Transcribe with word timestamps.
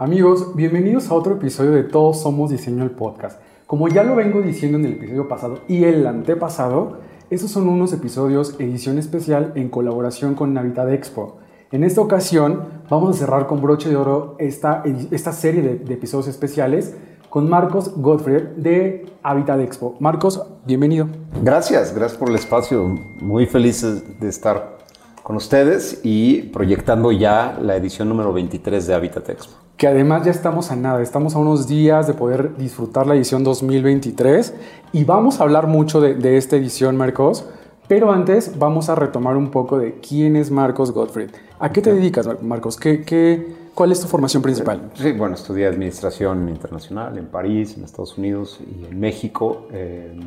Amigos, 0.00 0.54
bienvenidos 0.54 1.10
a 1.10 1.14
otro 1.14 1.34
episodio 1.34 1.72
de 1.72 1.82
Todos 1.82 2.22
Somos 2.22 2.50
Diseño 2.50 2.84
el 2.84 2.92
Podcast. 2.92 3.40
Como 3.66 3.88
ya 3.88 4.04
lo 4.04 4.14
vengo 4.14 4.40
diciendo 4.40 4.78
en 4.78 4.84
el 4.84 4.92
episodio 4.92 5.26
pasado 5.26 5.58
y 5.66 5.82
el 5.82 6.06
antepasado, 6.06 6.98
estos 7.30 7.50
son 7.50 7.68
unos 7.68 7.92
episodios 7.92 8.54
edición 8.60 8.96
especial 8.98 9.50
en 9.56 9.68
colaboración 9.68 10.36
con 10.36 10.54
Navidad 10.54 10.94
Expo. 10.94 11.38
En 11.72 11.82
esta 11.82 12.00
ocasión 12.00 12.62
vamos 12.88 13.16
a 13.16 13.18
cerrar 13.18 13.48
con 13.48 13.60
broche 13.60 13.88
de 13.88 13.96
oro 13.96 14.36
esta, 14.38 14.84
esta 15.10 15.32
serie 15.32 15.62
de, 15.62 15.94
episodios 15.94 16.28
especiales 16.28 16.94
con 17.28 17.50
Marcos 17.50 17.90
Godfrey 17.96 18.52
de 18.56 19.04
Habitat 19.24 19.58
Expo. 19.58 19.96
Marcos, 19.98 20.40
bienvenido. 20.64 21.08
Gracias, 21.42 21.92
gracias 21.92 22.16
por 22.16 22.28
el 22.28 22.36
espacio. 22.36 22.84
Muy 23.20 23.46
feliz 23.46 23.82
de 24.20 24.28
estar 24.28 24.78
con 25.24 25.34
ustedes 25.34 26.02
y 26.04 26.42
proyectando 26.52 27.10
ya 27.10 27.58
la 27.60 27.74
edición 27.74 28.08
número 28.08 28.32
23 28.32 28.86
de 28.86 28.94
Habitat 28.94 29.28
Expo 29.30 29.67
que 29.78 29.86
además 29.86 30.24
ya 30.24 30.32
estamos 30.32 30.72
a 30.72 30.76
nada, 30.76 31.00
estamos 31.00 31.36
a 31.36 31.38
unos 31.38 31.68
días 31.68 32.08
de 32.08 32.12
poder 32.12 32.56
disfrutar 32.56 33.06
la 33.06 33.14
edición 33.14 33.44
2023 33.44 34.52
y 34.92 35.04
vamos 35.04 35.38
a 35.38 35.44
hablar 35.44 35.68
mucho 35.68 36.00
de, 36.00 36.36
esta 36.36 36.56
edición, 36.56 36.96
Marcos, 36.96 37.48
pero 37.86 38.10
antes 38.10 38.58
vamos 38.58 38.88
a 38.88 38.96
retomar 38.96 39.36
un 39.36 39.52
poco 39.52 39.78
de 39.78 40.00
quién 40.00 40.34
es 40.34 40.50
Marcos 40.50 40.90
Gottfried. 40.90 41.30
¿A 41.60 41.72
qué 41.72 41.80
te 41.80 41.94
dedicas, 41.94 42.28
Marcos? 42.42 42.76
¿Qué, 42.76 43.02
qué, 43.02 43.54
cuál 43.72 43.92
es 43.92 44.00
tu 44.00 44.08
formación 44.08 44.42
principal? 44.42 44.90
Sí, 44.94 45.12
bueno, 45.12 45.36
estudié 45.36 45.68
Administración 45.68 46.48
Internacional 46.48 47.16
en 47.16 47.26
París, 47.26 47.76
en 47.76 47.84
Estados 47.84 48.18
Unidos 48.18 48.58
y 48.60 48.84
en 48.84 48.98
México. 48.98 49.68
Eh, 49.70 50.18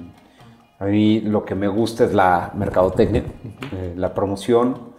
a 0.80 0.86
mí 0.86 1.20
lo 1.20 1.44
que 1.44 1.56
me 1.56 1.68
gusta 1.68 2.06
es 2.06 2.14
la 2.14 2.54
mercadotecnia, 2.56 3.26
eh, 3.74 3.96
la 3.98 4.14
promoción 4.14 4.92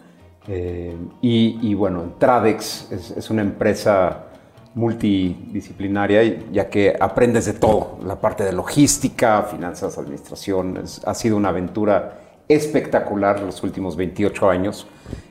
eh, 0.47 0.95
y, 1.23 1.73
bueno, 1.73 2.17
Tradex 2.19 2.93
es, 2.93 3.13
es 3.13 3.31
una 3.31 3.41
empresa 3.41 4.27
multidisciplinaria, 4.75 6.51
ya 6.51 6.71
que 6.71 6.97
aprendes 6.99 7.47
de 7.47 7.53
todo, 7.53 7.99
la 8.05 8.21
parte 8.21 8.45
de 8.45 8.53
logística, 8.53 9.43
finanzas, 9.43 9.99
administración. 9.99 10.83
ha 11.05 11.15
sido 11.15 11.37
una 11.37 11.51
aventura 11.51 12.21
espectacular 12.49 13.41
los 13.41 13.63
últimos 13.63 13.97
28 13.97 14.51
años 14.51 14.87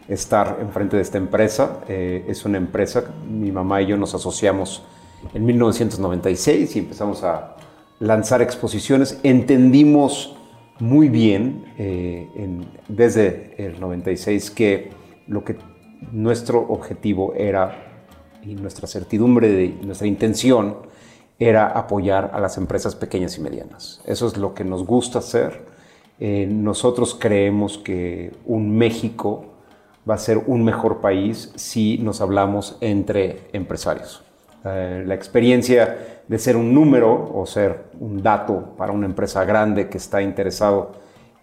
estar 0.08 0.58
enfrente 0.62 0.96
de 0.96 1.02
esta 1.02 1.18
empresa. 1.18 1.80
Eh, 1.88 2.26
es 2.28 2.46
una 2.46 2.58
empresa, 2.58 3.04
mi 3.30 3.52
mamá 3.52 3.82
y 3.82 3.88
yo 3.88 3.98
nos 3.98 4.14
asociamos 4.14 4.84
en 5.34 5.46
1996 5.46 6.76
y 6.76 6.80
empezamos 6.80 7.24
a 7.24 7.56
lanzar 8.00 8.42
exposiciones. 8.42 9.20
Entendimos 9.24 10.36
muy 10.80 11.10
bien 11.10 11.66
eh, 11.78 12.28
desde 12.88 13.54
el 13.58 13.80
96 13.80 14.52
que 14.52 14.90
lo 15.28 15.44
que 15.44 15.56
nuestro 16.12 16.60
objetivo 16.60 17.34
era 17.36 17.91
y 18.44 18.56
nuestra 18.56 18.88
certidumbre, 18.88 19.50
de, 19.50 19.70
nuestra 19.84 20.08
intención 20.08 20.78
era 21.40 21.68
apoyar 21.68 22.32
a 22.34 22.40
las 22.40 22.58
empresas 22.58 22.96
pequeñas 22.96 23.38
y 23.38 23.42
medianas. 23.42 24.02
Eso 24.06 24.28
es 24.28 24.38
lo 24.38 24.54
que 24.54 24.64
nos 24.64 24.86
gusta 24.86 25.20
hacer. 25.20 25.66
Eh, 26.20 26.48
nosotros 26.48 27.18
creemos 27.20 27.80
que 27.80 28.32
un 28.46 28.78
México 28.78 29.46
va 30.08 30.16
a 30.16 30.20
ser 30.20 30.38
un 30.38 30.64
mejor 30.64 31.02
país 31.02 31.52
si 31.56 31.98
nos 31.98 32.22
hablamos 32.22 32.78
entre 32.82 33.50
empresarios. 33.54 34.24
Eh, 34.64 35.04
la 35.06 35.16
experiencia 35.16 36.22
de 36.28 36.38
ser 36.38 36.56
un 36.56 36.74
número 36.74 37.32
o 37.34 37.46
ser 37.48 37.86
un 38.00 38.22
dato 38.22 38.76
para 38.78 38.92
una 38.92 39.08
empresa 39.08 39.44
grande 39.44 39.90
que 39.90 39.98
está 39.98 40.22
interesado 40.22 40.92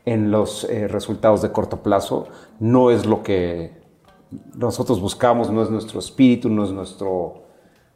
en 0.05 0.31
los 0.31 0.65
eh, 0.65 0.89
resultados 0.89 1.43
de 1.43 1.51
corto 1.51 1.83
plazo 1.83 2.29
no 2.61 2.91
es 2.91 3.05
lo 3.05 3.23
que 3.23 3.73
nosotros 4.55 5.01
buscamos, 5.01 5.51
no 5.51 5.62
es 5.62 5.71
nuestro 5.71 5.98
espíritu, 5.98 6.49
no 6.49 6.65
es 6.65 6.71
nuestra 6.71 7.09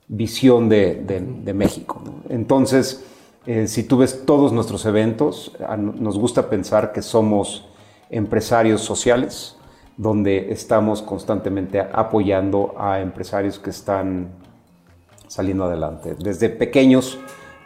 visión 0.08 0.68
de, 0.68 1.52
México. 1.54 2.02
Entonces, 2.28 3.04
eh, 3.46 3.66
si 3.66 3.84
tú 3.84 3.98
ves 3.98 4.24
todos 4.24 4.52
nuestros 4.52 4.84
eventos, 4.86 5.52
nos 5.78 6.18
gusta 6.18 6.48
pensar 6.48 6.92
que 6.92 7.02
somos 7.02 7.66
empresarios 8.10 8.82
sociales, 8.82 9.56
donde 9.96 10.52
estamos 10.52 11.02
constantemente 11.02 11.80
apoyando 11.80 12.74
a 12.78 13.00
empresarios 13.00 13.58
que 13.58 13.70
están 13.70 14.30
saliendo 15.28 15.64
adelante, 15.64 16.14
desde 16.18 16.48
pequeños, 16.48 17.18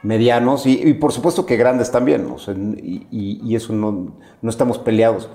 medianos 0.03 0.67
y, 0.67 0.95
por 0.95 1.13
supuesto 1.13 1.47
que 1.47 1.57
grandes 1.57 1.91
también, 1.91 2.29
y, 3.11 3.55
eso 3.55 3.73
no, 3.73 4.13
estamos 4.49 4.79
peleados. 4.79 5.29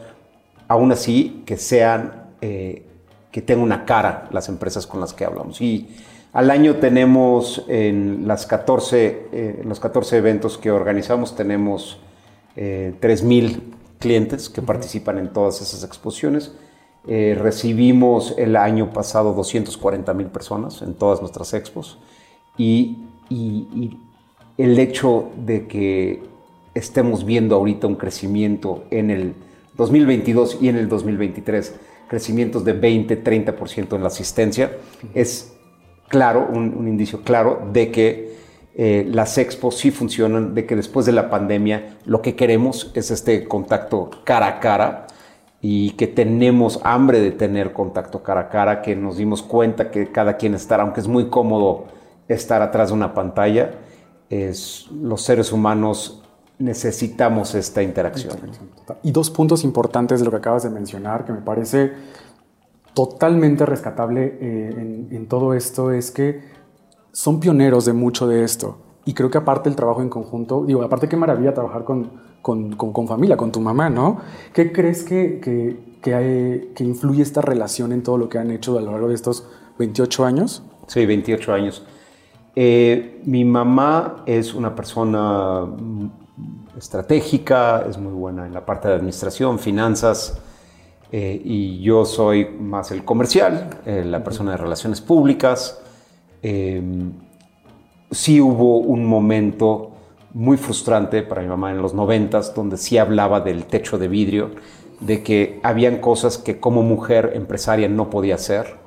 Aún 0.67 0.93
así, 0.93 1.43
que 1.45 1.57
sean 1.57 2.29
eh, 2.39 2.87
que 3.31 3.41
tenga 3.41 3.63
una 3.63 3.85
cara 3.85 4.27
las 4.31 4.49
empresas 4.49 4.85
con 4.85 4.99
las 4.99 5.13
que 5.13 5.25
hablamos. 5.25 5.61
Y 5.61 5.89
al 6.33 6.49
año 6.49 6.75
tenemos 6.77 7.65
en 7.67 8.27
las 8.27 8.45
14, 8.45 9.27
eh, 9.31 9.61
los 9.65 9.79
14 9.79 10.17
eventos 10.17 10.57
que 10.57 10.71
organizamos, 10.71 11.35
tenemos 11.35 11.99
eh, 12.55 12.93
3.000 13.01 13.59
clientes 13.99 14.49
que 14.49 14.61
participan 14.61 15.17
en 15.17 15.33
todas 15.33 15.61
esas 15.61 15.83
exposiciones. 15.83 16.53
Eh, 17.07 17.37
recibimos 17.39 18.35
el 18.37 18.55
año 18.55 18.93
pasado 18.93 19.33
240 19.33 20.13
mil 20.13 20.27
personas 20.27 20.81
en 20.83 20.93
todas 20.93 21.19
nuestras 21.19 21.51
expos 21.55 21.97
y, 22.57 22.97
y, 23.27 23.97
el 24.57 24.77
hecho 24.77 25.31
de 25.35 25.65
que 25.65 26.21
estemos 26.75 27.25
viendo 27.25 27.55
ahorita 27.55 27.87
un 27.87 27.95
crecimiento 27.95 28.83
en 28.91 29.09
el 29.09 29.33
2022 29.77 30.59
y 30.61 30.67
en 30.69 30.75
el 30.75 30.87
2023 30.89 31.73
crecimientos 32.11 32.65
de 32.65 32.73
20, 32.73 33.23
30% 33.23 33.95
en 33.95 34.01
la 34.01 34.07
asistencia, 34.07 34.73
es 35.13 35.53
claro, 36.09 36.45
un, 36.51 36.85
indicio 36.85 37.21
claro 37.21 37.69
de 37.71 37.89
que 37.89 38.35
eh, 38.75 39.07
las 39.09 39.37
expos 39.37 39.77
sí 39.77 39.91
funcionan, 39.91 40.53
de 40.53 40.65
que 40.65 40.75
después 40.75 41.05
de 41.05 41.13
la 41.13 41.29
pandemia 41.29 41.99
lo 42.03 42.21
que 42.21 42.35
queremos 42.35 42.91
es 42.95 43.11
este 43.11 43.47
contacto 43.47 44.09
cara 44.25 44.47
a 44.47 44.59
cara 44.59 45.07
y 45.61 45.91
que 45.91 46.07
tenemos 46.07 46.81
hambre 46.83 47.21
de 47.21 47.31
tener 47.31 47.71
contacto 47.71 48.21
cara 48.21 48.41
a 48.41 48.49
cara, 48.49 48.81
que 48.81 48.93
nos 48.93 49.15
dimos 49.15 49.41
cuenta 49.41 49.89
que 49.89 50.11
cada 50.11 50.35
quien 50.35 50.53
estar, 50.53 50.81
aunque 50.81 50.99
es 50.99 51.07
muy 51.07 51.29
cómodo 51.29 51.85
estar 52.27 52.61
atrás 52.61 52.89
de 52.89 52.95
una 52.95 53.13
pantalla, 53.13 53.71
es, 54.29 54.89
los 54.91 55.21
seres 55.21 55.53
humanos 55.53 56.21
necesitamos 56.61 57.55
esta 57.55 57.81
interacción. 57.81 58.37
Y 59.03 59.11
dos 59.11 59.29
puntos 59.29 59.63
importantes 59.63 60.19
de 60.19 60.25
lo 60.25 60.31
que 60.31 60.37
acabas 60.37 60.63
de 60.63 60.69
mencionar, 60.69 61.25
que 61.25 61.33
me 61.33 61.41
parece 61.41 61.91
totalmente 62.93 63.65
rescatable 63.65 64.37
eh, 64.39 65.07
en, 65.11 65.27
todo 65.27 65.53
esto, 65.53 65.91
es 65.91 66.11
que 66.11 66.41
son 67.11 67.39
pioneros 67.39 67.85
de 67.85 67.93
mucho 67.93 68.27
de 68.27 68.43
esto. 68.43 68.77
Y 69.05 69.13
creo 69.13 69.31
que 69.31 69.37
aparte 69.37 69.69
el 69.69 69.75
trabajo 69.75 70.01
en 70.01 70.09
conjunto, 70.09 70.63
digo, 70.65 70.83
aparte 70.83 71.09
qué 71.09 71.17
maravilla 71.17 71.53
trabajar 71.53 71.83
con, 71.83 72.11
con, 72.41 72.75
con, 72.75 73.07
familia, 73.07 73.35
con 73.35 73.51
tu 73.51 73.59
mamá, 73.59 73.89
¿no? 73.89 74.19
¿Qué 74.53 74.71
crees 74.71 75.03
que, 75.03 75.39
que, 75.39 75.97
que, 76.01 76.71
que, 76.75 76.83
influye 76.83 77.23
esta 77.23 77.41
relación 77.41 77.91
en 77.91 78.03
todo 78.03 78.17
lo 78.17 78.29
que 78.29 78.37
han 78.37 78.51
hecho 78.51 78.77
a 78.77 78.81
lo 78.81 78.91
largo 78.91 79.07
de 79.07 79.15
estos 79.15 79.47
28 79.79 80.25
años? 80.25 80.63
Sí, 80.87 81.05
28 81.05 81.53
años. 81.53 81.83
Eh, 82.55 83.21
mi 83.25 83.45
mamá 83.45 84.23
es 84.25 84.53
una 84.53 84.75
persona 84.75 85.65
estratégica, 86.77 87.85
es 87.89 87.97
muy 87.97 88.13
buena 88.13 88.45
en 88.45 88.53
la 88.53 88.65
parte 88.65 88.87
de 88.87 88.95
administración, 88.95 89.59
finanzas, 89.59 90.37
eh, 91.11 91.41
y 91.43 91.81
yo 91.81 92.05
soy 92.05 92.45
más 92.45 92.91
el 92.91 93.03
comercial, 93.03 93.69
eh, 93.85 94.03
la 94.05 94.23
persona 94.23 94.51
de 94.51 94.57
relaciones 94.57 95.01
públicas. 95.01 95.81
Em, 96.41 97.11
sí 98.09 98.39
hubo 98.39 98.79
un 98.79 99.05
momento 99.05 99.91
muy 100.33 100.57
frustrante 100.57 101.21
para 101.23 101.41
mi 101.41 101.49
mamá 101.49 101.71
en 101.71 101.81
los 101.81 101.93
noventas, 101.93 102.55
donde 102.55 102.77
sí 102.77 102.97
hablaba 102.97 103.41
del 103.41 103.65
techo 103.65 103.97
de 103.97 104.07
vidrio, 104.07 104.51
de 105.01 105.23
que 105.23 105.59
habían 105.63 105.97
cosas 105.97 106.37
que 106.37 106.59
como 106.59 106.83
mujer 106.83 107.31
empresaria 107.35 107.89
no 107.89 108.09
podía 108.09 108.35
hacer. 108.35 108.80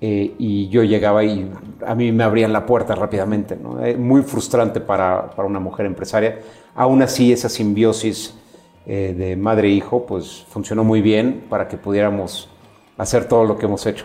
Eh, 0.00 0.34
y 0.38 0.68
yo 0.68 0.82
llegaba 0.82 1.24
y 1.24 1.50
a 1.86 1.94
mí 1.94 2.12
me 2.12 2.22
abrían 2.24 2.52
la 2.52 2.66
puerta 2.66 2.94
rápidamente. 2.94 3.56
muy 3.96 4.22
frustrante 4.22 4.80
para, 4.80 5.30
para 5.30 5.48
una 5.48 5.58
mujer 5.58 5.86
empresaria 5.86 6.40
Aún 6.76 7.00
así, 7.00 7.32
esa 7.32 7.48
simbiosis 7.48 8.34
eh, 8.84 9.14
de 9.16 9.34
madre-hijo 9.34 10.04
e 10.04 10.08
pues 10.08 10.44
funcionó 10.50 10.84
muy 10.84 11.00
bien 11.00 11.46
para 11.48 11.68
que 11.68 11.78
pudiéramos 11.78 12.50
hacer 12.98 13.26
todo 13.26 13.44
lo 13.44 13.56
que 13.56 13.64
hemos 13.64 13.86
hecho. 13.86 14.04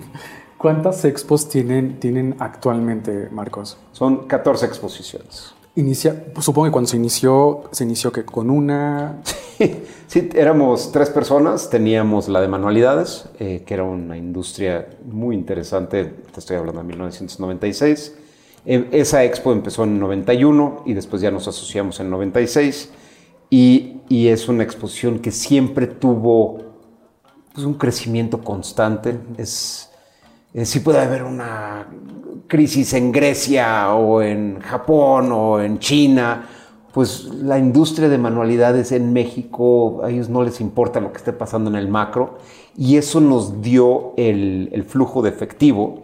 ¿Cuántas 0.58 1.06
expos 1.06 1.48
tienen, 1.48 1.98
tienen 1.98 2.36
actualmente, 2.38 3.30
Marcos? 3.32 3.78
Son 3.92 4.28
14 4.28 4.66
exposiciones. 4.66 5.54
Inicia, 5.74 6.26
supongo 6.40 6.66
que 6.66 6.72
cuando 6.72 6.88
se 6.88 6.98
inició, 6.98 7.64
se 7.72 7.84
inició 7.84 8.12
que 8.12 8.24
con 8.24 8.50
una... 8.50 9.22
Sí, 10.08 10.28
éramos 10.34 10.92
tres 10.92 11.08
personas, 11.08 11.70
teníamos 11.70 12.28
la 12.28 12.42
de 12.42 12.48
manualidades, 12.48 13.30
eh, 13.38 13.62
que 13.64 13.72
era 13.72 13.84
una 13.84 14.18
industria 14.18 14.86
muy 15.06 15.34
interesante, 15.34 16.04
te 16.04 16.38
estoy 16.38 16.56
hablando 16.56 16.82
de 16.82 16.88
1996. 16.88 18.14
Eh, 18.66 18.88
esa 18.92 19.24
expo 19.24 19.52
empezó 19.52 19.84
en 19.84 19.98
91 19.98 20.82
y 20.84 20.92
después 20.92 21.22
ya 21.22 21.30
nos 21.30 21.48
asociamos 21.48 21.98
en 22.00 22.10
96 22.10 22.90
y, 23.48 24.02
y 24.10 24.28
es 24.28 24.50
una 24.50 24.64
exposición 24.64 25.20
que 25.20 25.30
siempre 25.30 25.86
tuvo 25.86 26.58
pues, 27.54 27.64
un 27.64 27.74
crecimiento 27.74 28.44
constante. 28.44 29.18
Es, 29.38 29.91
eh, 30.54 30.66
sí 30.66 30.80
puede 30.80 31.00
haber 31.00 31.24
una 31.24 31.86
crisis 32.46 32.92
en 32.92 33.12
Grecia 33.12 33.94
o 33.94 34.20
en 34.20 34.60
Japón 34.60 35.30
o 35.32 35.60
en 35.60 35.78
China, 35.78 36.46
pues 36.92 37.24
la 37.24 37.58
industria 37.58 38.08
de 38.10 38.18
manualidades 38.18 38.92
en 38.92 39.12
México, 39.12 40.02
a 40.04 40.10
ellos 40.10 40.28
no 40.28 40.42
les 40.42 40.60
importa 40.60 41.00
lo 41.00 41.10
que 41.10 41.18
esté 41.18 41.32
pasando 41.32 41.70
en 41.70 41.76
el 41.76 41.88
macro 41.88 42.38
y 42.76 42.98
eso 42.98 43.20
nos 43.20 43.62
dio 43.62 44.12
el, 44.18 44.84
flujo 44.86 45.22
de 45.22 45.30
efectivo 45.30 46.02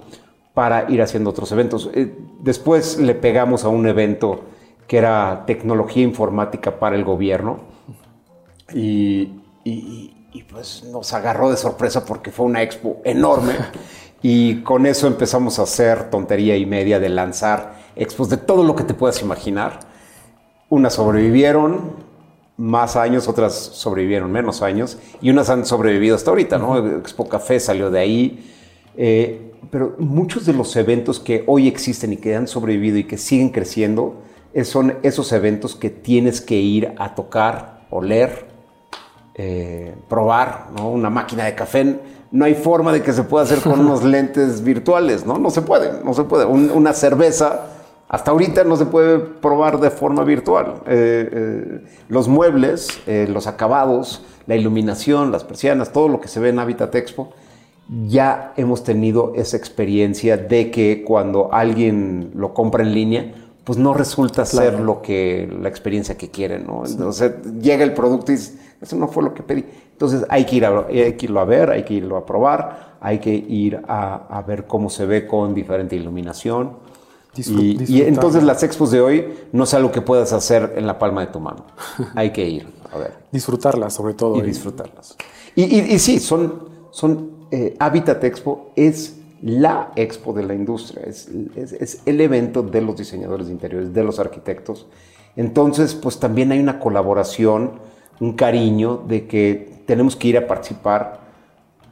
para 0.54 0.90
ir 0.90 1.02
haciendo 1.02 1.30
otros 1.30 1.52
eventos. 1.52 1.90
Eh, 1.92 2.16
después 2.40 2.98
le 2.98 3.14
pegamos 3.14 3.64
a 3.64 3.68
un 3.68 3.86
evento 3.86 4.40
que 4.86 4.96
era 4.96 5.44
tecnología 5.46 6.02
informática 6.02 6.78
para 6.78 6.96
el 6.96 7.04
gobierno 7.04 7.58
y, 8.72 9.28
y 9.64 10.42
pues 10.44 10.84
nos 10.84 11.12
agarró 11.12 11.50
de 11.50 11.56
sorpresa 11.56 12.06
porque 12.06 12.30
fue 12.30 12.46
una 12.46 12.62
expo 12.62 13.00
enorme 13.04 13.52
y 14.22 14.62
con 14.62 14.86
eso 14.86 15.06
empezamos 15.06 15.58
a 15.58 15.62
hacer 15.62 16.10
tontería 16.10 16.56
y 16.56 16.66
media 16.66 16.98
de 16.98 17.08
lanzar 17.08 17.74
expos 17.94 18.28
de 18.28 18.36
todo 18.36 18.64
lo 18.64 18.74
que 18.74 18.84
te 18.84 18.94
puedas 18.94 19.22
imaginar. 19.22 19.80
Unas 20.68 20.94
sobrevivieron 20.94 21.92
más 22.56 22.96
años, 22.96 23.28
otras 23.28 23.54
sobrevivieron 23.54 24.32
menos 24.32 24.62
años 24.62 24.98
y 25.20 25.30
unas 25.30 25.48
han 25.50 25.64
sobrevivido 25.64 26.16
hasta 26.16 26.30
ahorita, 26.30 26.58
¿no? 26.58 26.98
Expo 26.98 27.28
Café 27.28 27.60
salió 27.60 27.90
de 27.90 27.98
ahí. 28.00 28.52
Eh, 28.96 29.52
pero 29.70 29.94
muchos 29.98 30.46
de 30.46 30.52
los 30.52 30.74
eventos 30.76 31.20
que 31.20 31.44
hoy 31.46 31.68
existen 31.68 32.12
y 32.12 32.16
que 32.16 32.34
han 32.34 32.48
sobrevivido 32.48 32.98
y 32.98 33.04
que 33.04 33.18
siguen 33.18 33.50
creciendo 33.50 34.22
son 34.64 34.96
esos 35.02 35.30
eventos 35.32 35.76
que 35.76 35.90
tienes 35.90 36.40
que 36.40 36.56
ir 36.56 36.94
a 36.98 37.14
tocar, 37.14 37.86
oler, 37.90 38.46
eh, 39.34 39.94
probar, 40.08 40.70
¿no? 40.76 40.90
Una 40.90 41.10
máquina 41.10 41.44
de 41.44 41.54
café 41.54 42.00
no 42.30 42.44
hay 42.44 42.54
forma 42.54 42.92
de 42.92 43.02
que 43.02 43.12
se 43.12 43.22
pueda 43.22 43.44
hacer 43.44 43.60
con 43.60 43.80
unos 43.80 44.02
lentes 44.04 44.62
virtuales, 44.62 45.24
¿no? 45.24 45.38
No 45.38 45.50
se 45.50 45.62
puede, 45.62 46.02
no 46.04 46.14
se 46.14 46.24
puede. 46.24 46.44
una 46.44 46.92
cerveza, 46.92 47.66
hasta 48.08 48.30
ahorita 48.30 48.64
no 48.64 48.76
se 48.76 48.86
puede 48.86 49.18
probar 49.18 49.80
de 49.80 49.90
forma 49.90 50.24
virtual. 50.24 50.74
Eh, 50.86 51.28
eh, 51.32 51.80
los 52.08 52.28
muebles, 52.28 53.00
eh, 53.06 53.26
los 53.30 53.46
acabados, 53.46 54.22
la 54.46 54.56
iluminación, 54.56 55.32
las 55.32 55.44
persianas, 55.44 55.92
todo 55.92 56.08
lo 56.08 56.20
que 56.20 56.28
se 56.28 56.40
ve 56.40 56.50
en 56.50 56.58
Habitat 56.58 56.94
Expo, 56.94 57.32
ya 58.06 58.52
hemos 58.56 58.84
tenido 58.84 59.32
esa 59.34 59.56
experiencia 59.56 60.36
de 60.36 60.70
que 60.70 61.04
cuando 61.06 61.52
alguien 61.52 62.32
lo 62.34 62.52
compra 62.52 62.82
en 62.82 62.92
línea, 62.92 63.34
pues 63.64 63.78
no 63.78 63.92
resulta 63.92 64.44
ser 64.46 64.80
lo 64.80 65.02
que 65.02 65.48
la 65.60 65.68
experiencia 65.68 66.16
que 66.16 66.30
quieren, 66.30 66.66
¿no? 66.66 66.84
Entonces 66.86 67.32
llega 67.60 67.84
el 67.84 67.92
producto 67.92 68.32
y 68.32 68.36
dice, 68.36 68.58
eso 68.80 68.96
no 68.96 69.08
fue 69.08 69.22
lo 69.22 69.34
que 69.34 69.42
pedí. 69.42 69.64
Entonces 69.98 70.24
hay 70.28 70.44
que, 70.46 70.54
ir 70.54 70.64
a, 70.64 70.86
hay 70.86 71.14
que 71.14 71.26
irlo 71.26 71.40
a 71.40 71.44
ver, 71.44 71.70
hay 71.70 71.82
que 71.82 71.94
irlo 71.94 72.16
a 72.16 72.24
probar, 72.24 72.98
hay 73.00 73.18
que 73.18 73.34
ir 73.34 73.82
a, 73.88 74.44
ver 74.46 74.64
cómo 74.64 74.90
se 74.90 75.04
ve 75.06 75.26
con 75.26 75.54
diferente 75.54 75.96
iluminación. 75.96 76.76
y, 77.34 78.02
entonces 78.02 78.44
las 78.44 78.62
expos 78.62 78.92
de 78.92 79.00
hoy 79.00 79.34
no 79.50 79.64
es 79.64 79.74
algo 79.74 79.90
que 79.90 80.00
puedas 80.00 80.32
hacer 80.32 80.74
en 80.76 80.86
la 80.86 81.00
palma 81.00 81.22
de 81.22 81.32
tu 81.32 81.40
mano. 81.40 81.64
Hay 82.14 82.30
que 82.30 82.48
ir 82.48 82.68
a 82.92 82.96
ver. 82.96 83.14
Disfrutarlas 83.32 83.92
sobre 83.92 84.14
todo. 84.14 84.36
Y 84.36 84.42
disfrutarlas. 84.42 85.16
Y, 85.56 85.98
sí, 85.98 86.20
son, 86.20 86.68
son 86.92 87.32
eh, 87.50 87.74
Habitat 87.80 88.22
Expo 88.22 88.70
es 88.76 89.16
la 89.42 89.90
expo 89.96 90.32
de 90.32 90.44
la 90.44 90.54
industria, 90.54 91.02
es, 91.06 91.28
es, 91.56 92.02
el 92.06 92.20
evento 92.20 92.62
de 92.62 92.82
los 92.82 92.96
diseñadores 92.96 93.48
de 93.48 93.52
interiores, 93.52 93.92
de 93.92 94.04
los 94.04 94.20
arquitectos. 94.20 94.86
Entonces, 95.34 95.96
pues 95.96 96.20
también 96.20 96.52
hay 96.52 96.60
una 96.60 96.78
colaboración, 96.78 97.80
un 98.20 98.34
cariño 98.34 99.02
de 99.08 99.26
que 99.26 99.77
tenemos 99.88 100.16
que 100.16 100.28
ir 100.28 100.36
a 100.36 100.46
participar 100.46 101.18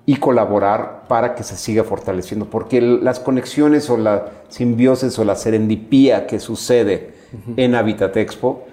y 0.04 0.16
colaborar 0.16 1.04
para 1.08 1.34
que 1.34 1.43
se 1.43 1.56
siga 1.56 1.82
fortaleciendo, 1.82 2.44
porque 2.44 2.82
las 2.82 3.19
conexiones 3.19 3.88
o 3.88 3.96
la 3.96 4.26
simbiosis 4.50 5.19
o 5.19 5.25
la 5.25 5.34
serendipía 5.34 6.26
que 6.26 6.38
sucede 6.38 7.14
en 7.56 7.75
Habitat 7.75 8.14
Expo 8.19 8.66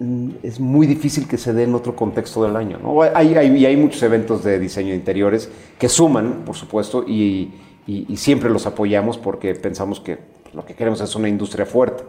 mm, 0.00 0.30
es 0.42 0.58
muy 0.58 0.88
difícil 0.88 1.28
que 1.28 1.38
se 1.38 1.52
dé 1.52 1.62
en 1.62 1.76
otro 1.76 1.94
contexto 1.94 2.42
del 2.42 2.56
año. 2.56 2.80
¿no? 2.82 3.02
Hay, 3.02 3.36
hay, 3.36 3.64
hay, 3.64 3.76
muchos 3.76 4.02
eventos 4.02 4.42
de 4.42 4.58
diseño 4.58 4.90
de 4.90 4.96
interiores 4.96 5.48
que 5.78 5.88
suman, 5.88 6.42
por 6.44 6.56
supuesto, 6.56 7.04
y, 7.06 7.52
y, 7.86 8.16
siempre 8.16 8.50
los 8.50 8.66
apoyamos 8.66 9.16
porque 9.16 9.54
pensamos 9.54 10.00
que 10.00 10.18
lo 10.54 10.66
que 10.66 10.74
queremos 10.74 11.00
es 11.00 11.14
una 11.14 11.28
industria 11.28 11.66
fuerte. 11.66 12.02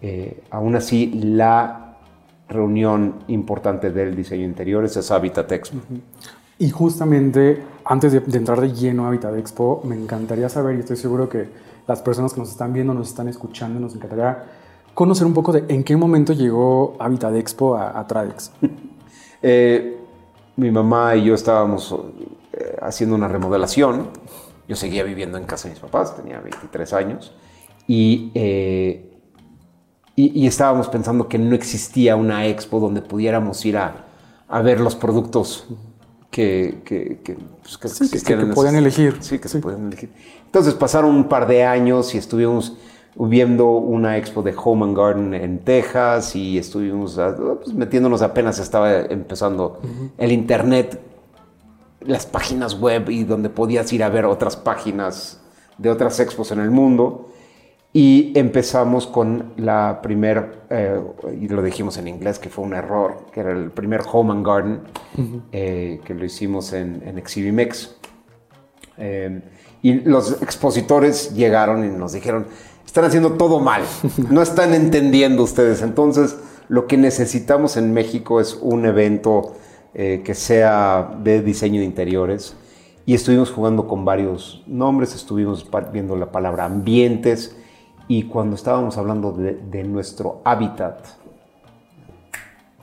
Eh, 0.00 0.40
aún 0.50 0.74
así, 0.74 1.12
la 1.22 1.89
reunión 2.50 3.14
importante 3.28 3.90
del 3.90 4.14
diseño 4.14 4.44
interior 4.44 4.84
es 4.84 5.10
Habitat 5.10 5.50
Expo. 5.52 5.78
Y 6.58 6.68
justamente 6.70 7.62
antes 7.84 8.12
de, 8.12 8.18
entrar 8.36 8.60
de 8.60 8.72
lleno 8.72 9.04
a 9.06 9.08
Habitat 9.08 9.36
Expo, 9.38 9.80
me 9.84 9.96
encantaría 9.96 10.48
saber, 10.48 10.76
y 10.76 10.80
estoy 10.80 10.96
seguro 10.96 11.28
que 11.28 11.48
las 11.86 12.02
personas 12.02 12.34
que 12.34 12.40
nos 12.40 12.50
están 12.50 12.72
viendo, 12.72 12.92
nos 12.92 13.08
están 13.08 13.28
escuchando, 13.28 13.80
nos 13.80 13.94
encantaría 13.94 14.44
conocer 14.92 15.26
un 15.26 15.32
poco 15.32 15.52
de 15.52 15.64
en 15.68 15.82
qué 15.82 15.96
momento 15.96 16.32
llegó 16.32 16.96
Habitat 16.98 17.34
Expo 17.36 17.76
a, 17.76 18.06
Tradex. 18.06 18.52
Eh, 19.42 19.96
mi 20.56 20.70
mamá 20.70 21.16
y 21.16 21.24
yo 21.24 21.34
estábamos 21.34 21.96
eh, 22.52 22.76
haciendo 22.82 23.16
una 23.16 23.26
remodelación. 23.26 24.08
Yo 24.68 24.76
seguía 24.76 25.02
viviendo 25.02 25.38
en 25.38 25.44
casa 25.44 25.66
de 25.66 25.72
mis 25.72 25.80
papás, 25.80 26.14
tenía 26.14 26.38
23 26.40 26.92
años. 26.92 27.32
Y 27.86 28.30
eh, 28.34 29.09
y, 30.16 30.46
estábamos 30.46 30.88
pensando 30.88 31.28
que 31.28 31.38
no 31.38 31.54
existía 31.54 32.14
una 32.14 32.46
expo 32.46 32.78
donde 32.78 33.00
pudiéramos 33.00 33.64
ir 33.64 33.78
a, 33.78 34.04
a 34.48 34.60
ver 34.60 34.80
los 34.80 34.94
productos 34.94 35.66
que, 36.30 36.82
que, 36.84 37.20
que, 37.24 37.38
pues, 37.62 38.22
que, 38.22 38.36
podían 38.54 38.76
elegir. 38.76 39.16
Sí, 39.20 39.38
que 39.38 39.48
se 39.48 39.58
podían 39.60 39.86
elegir. 39.86 40.10
Entonces 40.44 40.74
pasaron 40.74 41.14
un 41.14 41.28
par 41.28 41.46
de 41.46 41.64
años 41.64 42.14
y 42.14 42.18
estuvimos 42.18 42.76
viendo 43.16 43.70
una 43.70 44.16
expo 44.16 44.42
de 44.42 44.54
Home 44.56 44.84
and 44.84 44.96
Garden 44.96 45.34
en 45.34 45.58
Texas 45.58 46.36
y 46.36 46.58
estuvimos 46.58 47.18
ah, 47.18 47.34
pues, 47.62 47.74
metiéndonos 47.74 48.22
apenas 48.22 48.58
estaba 48.58 49.00
empezando 49.00 49.80
el 50.16 50.32
internet, 50.32 51.00
las 52.00 52.26
páginas 52.26 52.80
web 52.80 53.10
y 53.10 53.24
donde 53.24 53.50
podías 53.50 53.92
ir 53.92 54.04
a 54.04 54.08
ver 54.08 54.24
otras 54.24 54.56
páginas 54.56 55.40
de 55.78 55.90
otras 55.90 56.20
expos 56.20 56.52
en 56.52 56.60
el 56.60 56.70
mundo. 56.70 57.30
Y 57.92 58.32
empezamos 58.38 59.08
con 59.08 59.52
la 59.56 60.00
primer, 60.00 60.62
eh, 60.70 61.00
y 61.40 61.48
lo 61.48 61.60
dijimos 61.60 61.96
en 61.98 62.06
inglés, 62.06 62.38
que 62.38 62.48
fue 62.48 62.64
un 62.64 62.74
error, 62.74 63.26
que 63.32 63.40
era 63.40 63.50
el 63.50 63.72
primer 63.72 64.02
Home 64.12 64.32
and 64.32 64.46
Garden, 64.46 64.80
eh, 65.50 66.00
que 66.04 66.14
lo 66.14 66.24
hicimos 66.24 66.72
en, 66.72 67.02
en 67.04 67.18
Exhibimex. 67.18 67.96
Eh, 68.96 69.42
y 69.82 69.94
los 69.94 70.40
expositores 70.40 71.34
llegaron 71.34 71.84
y 71.84 71.88
nos 71.88 72.12
dijeron, 72.12 72.46
están 72.86 73.06
haciendo 73.06 73.32
todo 73.32 73.58
mal, 73.58 73.82
no 74.30 74.40
están 74.40 74.72
entendiendo 74.72 75.42
ustedes. 75.42 75.82
Entonces, 75.82 76.36
lo 76.68 76.86
que 76.86 76.96
necesitamos 76.96 77.76
en 77.76 77.92
México 77.92 78.40
es 78.40 78.56
un 78.60 78.86
evento 78.86 79.56
que 79.92 80.34
sea 80.34 81.18
de 81.24 81.42
diseño 81.42 81.80
de 81.80 81.84
interiores. 81.84 82.54
Y 83.06 83.14
estuvimos 83.14 83.50
jugando 83.50 83.88
con 83.88 84.04
varios 84.04 84.62
nombres, 84.68 85.16
estuvimos 85.16 85.68
viendo 85.92 86.14
la 86.14 86.30
palabra 86.30 86.66
ambientes, 86.66 87.56
y 88.10 88.24
cuando 88.24 88.56
estábamos 88.56 88.98
hablando 88.98 89.30
de, 89.30 89.84
nuestro 89.84 90.40
hábitat, 90.42 91.06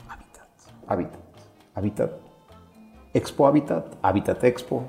hábitat, 0.08 0.48
hábitat, 0.86 1.20
hábitat, 1.74 2.10
Expo 3.12 3.46
Hábitat, 3.46 3.84
Hábitat 4.00 4.42
Expo, 4.44 4.84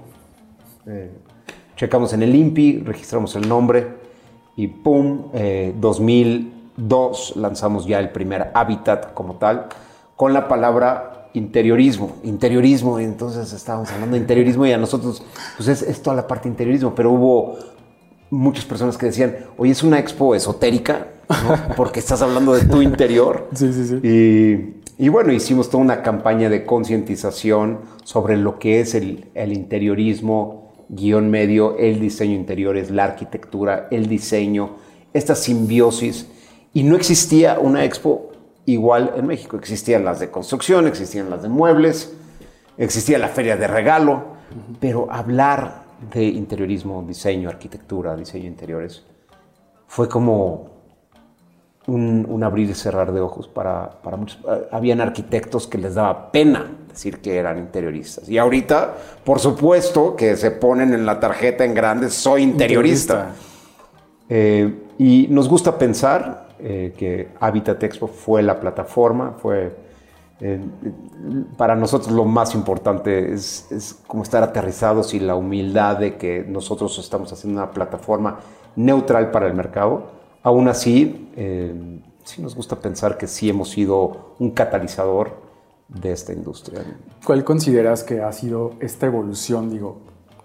eh, 0.86 1.12
checamos 1.76 2.14
en 2.14 2.24
el 2.24 2.34
INPI, 2.34 2.84
registramos 2.86 3.36
el 3.36 3.50
nombre 3.50 3.98
y 4.56 4.68
¡pum! 4.68 5.30
2002 5.76 7.34
eh, 7.36 7.40
lanzamos 7.40 7.86
ya 7.86 8.00
el 8.00 8.12
primer 8.12 8.50
Hábitat 8.54 9.14
como 9.14 9.36
tal, 9.36 9.68
con 10.16 10.32
la 10.32 10.48
palabra 10.48 11.28
interiorismo, 11.34 12.16
interiorismo, 12.24 12.98
entonces 12.98 13.52
estábamos 13.52 13.92
hablando 13.92 14.14
de 14.16 14.22
interiorismo 14.22 14.66
y 14.66 14.72
a 14.72 14.78
nosotros, 14.78 15.22
pues 15.58 15.68
es, 15.68 15.82
es 15.82 16.02
toda 16.02 16.16
la 16.16 16.26
parte 16.26 16.48
interiorismo, 16.48 16.96
pero 16.96 17.12
hubo 17.12 17.58
muchas 18.30 18.66
personas 18.66 18.98
que 18.98 19.08
decían, 19.08 19.36
oye, 19.58 19.72
es 19.72 19.84
una 19.84 20.00
expo 20.00 20.36
esotérica, 20.36 21.08
porque 21.78 22.00
estás 22.00 22.22
hablando 22.22 22.54
de 22.54 22.66
tu 22.66 22.82
interior. 22.82 23.48
Sí, 23.54 23.72
sí, 23.74 23.86
sí. 23.86 24.76
Y, 24.98 25.10
bueno, 25.10 25.32
hicimos 25.32 25.70
toda 25.70 25.84
una 25.84 26.02
campaña 26.02 26.50
de 26.50 26.66
concientización 26.66 27.80
sobre 28.04 28.36
lo 28.36 28.60
que 28.60 28.82
es 28.82 28.96
el, 28.96 29.30
interiorismo, 29.36 30.74
guion 30.90 31.30
medio, 31.30 31.78
el 31.78 32.00
diseño 32.00 32.36
interior, 32.36 32.76
es 32.76 32.92
la 32.92 33.06
arquitectura, 33.06 33.88
el 33.92 34.08
diseño, 34.08 34.72
esta 35.14 35.36
simbiosis. 35.36 36.28
Y 36.74 36.84
no 36.84 36.96
existía 36.96 37.60
una 37.60 37.86
expo 37.86 38.32
igual 38.66 39.14
en 39.16 39.28
México. 39.28 39.58
Existían 39.58 40.04
las 40.04 40.20
de 40.20 40.30
construcción, 40.30 40.88
existían 40.88 41.30
las 41.30 41.44
de 41.44 41.50
muebles, 41.50 42.14
existía 42.78 43.18
la 43.18 43.30
feria 43.30 43.56
de 43.56 43.68
regalo, 43.68 44.26
pero 44.80 45.08
hablar 45.12 45.89
de 46.14 46.24
interiorismo, 46.24 47.04
diseño, 47.08 47.50
arquitectura, 47.50 48.16
diseño 48.16 48.44
de 48.44 48.50
interiores, 48.50 49.04
fue 49.88 50.08
como 50.08 50.80
un, 51.88 52.44
abrir 52.44 52.70
y 52.70 52.74
cerrar 52.74 53.12
de 53.12 53.20
ojos 53.20 53.48
para, 53.48 53.90
para 54.02 54.18
muchos. 54.18 54.40
Eh, 54.50 54.68
habían 54.72 55.02
arquitectos 55.02 55.68
que 55.68 55.78
les 55.78 55.96
daba 55.96 56.32
pena 56.32 56.66
decir 56.88 57.20
que 57.20 57.38
eran 57.38 57.58
interioristas. 57.58 58.30
Y 58.30 58.38
ahorita, 58.38 58.96
por 59.24 59.40
supuesto, 59.40 60.16
que 60.16 60.36
se 60.36 60.52
ponen 60.52 60.94
en 60.94 61.06
la 61.06 61.20
tarjeta 61.20 61.66
en 61.66 61.74
grande, 61.74 62.10
soy 62.10 62.44
interiorista. 62.44 63.32
Eh, 64.28 64.84
y 64.98 65.28
nos 65.30 65.50
gusta 65.50 65.78
pensar 65.78 66.50
eh, 66.60 66.94
que 66.98 67.30
Habitat 67.40 67.82
Expo 67.84 68.08
fue 68.08 68.42
la 68.44 68.60
plataforma, 68.60 69.36
fue... 69.42 69.89
para 71.58 71.76
nosotros 71.76 72.12
lo 72.14 72.24
más 72.24 72.56
importante 72.56 73.34
es, 73.34 73.70
es 73.72 74.00
como 74.08 74.24
estar 74.24 74.42
aterrizados 74.42 75.14
y 75.14 75.20
la 75.20 75.36
humildad 75.36 75.98
de 75.98 76.16
que 76.16 76.46
nosotros 76.48 76.98
estamos 76.98 77.32
haciendo 77.34 77.62
una 77.62 77.72
plataforma 77.72 78.40
neutral 78.76 79.32
para 79.32 79.48
el 79.48 79.54
mercado 79.54 80.20
Aún 80.42 80.70
así, 80.70 81.30
eh, 81.36 82.02
sí 82.24 82.42
nos 82.42 82.56
gusta 82.56 82.78
pensar 82.78 83.18
que 83.18 83.28
sí 83.28 83.50
hemos 83.50 83.70
sido 83.70 84.36
un 84.40 84.52
catalizador 84.52 85.34
de 85.90 86.12
esta 86.12 86.32
industria. 86.32 86.82
¿Cuál 87.26 87.44
consideras 87.44 88.04
que 88.04 88.22
ha 88.22 88.32
sido 88.32 88.74
esta 88.80 89.06
evolución? 89.06 89.70
Digo, 89.70 89.98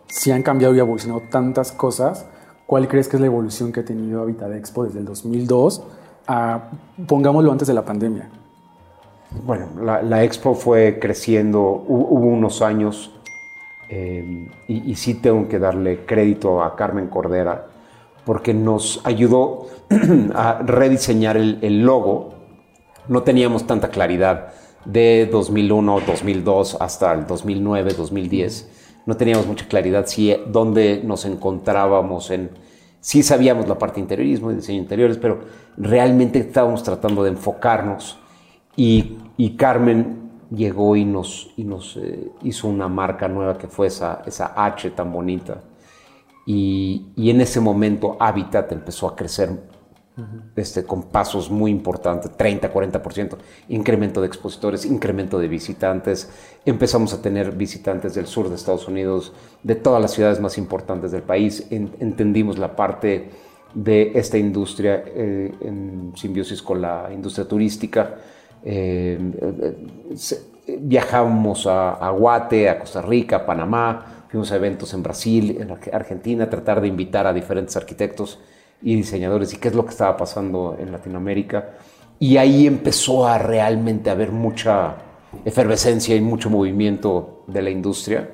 si 0.08 0.32
han 0.32 0.42
cambiado 0.42 0.74
y 0.74 0.80
evolucionado 0.80 1.22
tantas 1.30 1.70
cosas, 1.70 2.26
¿cuál 2.66 2.88
crees 2.88 3.08
que 3.08 3.16
es 3.16 3.20
la 3.20 3.26
evolución 3.26 3.70
que 3.70 3.80
ha 3.80 3.84
tenido 3.84 4.22
Habitat 4.22 4.52
Expo 4.52 4.84
desde 4.84 4.98
el 4.98 5.04
2002 5.04 5.84
a, 6.26 6.70
pongámoslo, 7.06 7.52
antes 7.52 7.68
de 7.68 7.74
la 7.74 7.84
pandemia? 7.84 8.30
Bueno, 9.43 9.69
la, 9.83 10.25
Expo 10.25 10.55
fue 10.55 10.99
creciendo, 11.00 11.61
hubo, 11.62 12.26
unos 12.29 12.62
años, 12.62 13.12
eh, 13.88 14.49
y, 14.69 14.91
y, 14.91 14.95
sí 14.95 15.14
tengo 15.14 15.49
que 15.49 15.59
darle 15.59 16.07
crédito 16.07 16.62
a 16.62 16.76
Carmen 16.76 17.09
Cordera, 17.09 17.67
porque 18.25 18.55
nos 18.55 19.00
ayudó 19.05 19.67
a 20.35 20.62
rediseñar 20.64 21.37
el, 21.37 21.83
logo. 21.83 22.35
No 23.09 23.23
teníamos 23.23 23.67
tanta 23.67 23.88
claridad 23.88 24.55
de 24.85 25.29
2001, 25.31 26.00
2002 26.07 26.79
hasta 26.81 27.12
el 27.12 27.26
2009, 27.26 27.93
2010. 27.95 28.71
No 29.07 29.17
teníamos 29.17 29.47
mucha 29.47 29.69
claridad 29.69 30.07
si 30.07 30.35
dónde 30.47 31.03
nos 31.05 31.26
encontrábamos 31.26 32.31
en 32.31 32.50
sí 33.00 33.23
sabíamos 33.23 33.69
la 33.69 33.79
parte 33.79 33.97
de 33.97 34.03
interiorismo 34.03 34.50
y 34.50 34.55
diseño 34.55 34.79
interiores, 34.79 35.19
pero 35.19 35.41
realmente 35.76 36.38
estábamos 36.38 36.83
tratando 36.83 37.23
de 37.23 37.31
enfocarnos 37.31 38.19
y, 38.76 39.19
Carmen 39.57 40.31
llegó 40.50 40.97
y 40.97 41.05
nos, 41.05 41.53
y 41.57 41.64
nos 41.64 41.97
eh, 41.97 42.31
hizo 42.43 42.69
una 42.69 42.88
marca 42.88 43.29
nueva 43.29 43.59
que 43.59 43.67
fue 43.67 43.88
esa, 43.88 44.23
esa 44.26 44.53
H 44.57 44.91
tan 44.91 45.12
bonita 45.12 45.62
y, 46.47 47.07
en 47.17 47.41
ese 47.41 47.61
momento 47.61 48.17
Habitat 48.21 48.71
empezó 48.73 49.09
a 49.09 49.17
crecer 49.17 49.50
este, 50.55 50.85
con 50.85 51.05
pasos 51.05 51.50
muy 51.50 51.71
importantes, 51.71 52.31
30, 52.37 52.73
40%, 52.73 53.37
incremento 53.69 54.21
de 54.21 54.29
expositores, 54.29 54.85
incremento 54.85 55.38
de 55.38 55.49
visitantes. 55.49 56.31
Empezamos 56.64 57.12
a 57.14 57.23
tener 57.23 57.53
visitantes 57.53 58.14
del 58.14 58.26
sur 58.26 58.49
de 58.49 58.55
Estados 58.55 58.87
Unidos, 58.87 59.33
de 59.62 59.75
todas 59.75 60.00
las 60.00 60.12
ciudades 60.12 60.38
más 60.38 60.59
importantes 60.59 61.11
del 61.11 61.23
país. 61.23 61.67
entendimos 61.71 62.59
la 62.59 62.76
parte 62.76 63.31
de 63.75 64.12
esta 64.14 64.38
industria 64.38 65.03
eh, 65.07 65.53
en 65.62 66.12
simbiosis 66.14 66.62
con 66.62 66.81
la 66.81 67.11
industria 67.12 67.49
turística. 67.49 68.17
Eh, 68.64 69.18
eh, 69.40 70.78
viajamos 70.80 71.66
a, 71.66 71.92
a 71.94 72.11
Guate, 72.11 72.68
a 72.68 72.78
Costa 72.78 73.02
Rica, 73.02 73.37
a 73.37 73.47
Panamá, 73.47 74.14
Fuimos 74.35 74.50
a 74.50 74.56
eventos 74.56 74.92
en 74.94 75.02
Brasil, 75.04 75.59
en 75.61 75.94
Argentina, 75.94 76.50
tratar 76.50 76.80
de 76.80 76.88
invitar 76.88 77.25
a 77.25 77.33
diferentes 77.33 77.76
arquitectos 77.76 78.40
y 78.83 78.97
diseñadores 78.97 79.54
y 79.54 79.59
qué 79.59 79.68
es 79.68 79.76
lo 79.76 79.85
que 79.85 79.92
estaba 79.92 80.16
pasando 80.16 80.76
en 80.76 80.90
Latinoamérica. 80.90 81.75
Y 82.18 82.37
ahí 82.37 82.66
empezó 82.66 83.28
a 83.28 83.38
realmente 83.38 84.11
haber 84.11 84.33
mucha 84.33 84.97
efervescencia 85.44 86.16
y 86.16 86.21
mucho 86.21 86.50
movimiento 86.50 87.44
de 87.47 87.62
la 87.62 87.71
industria. 87.71 88.28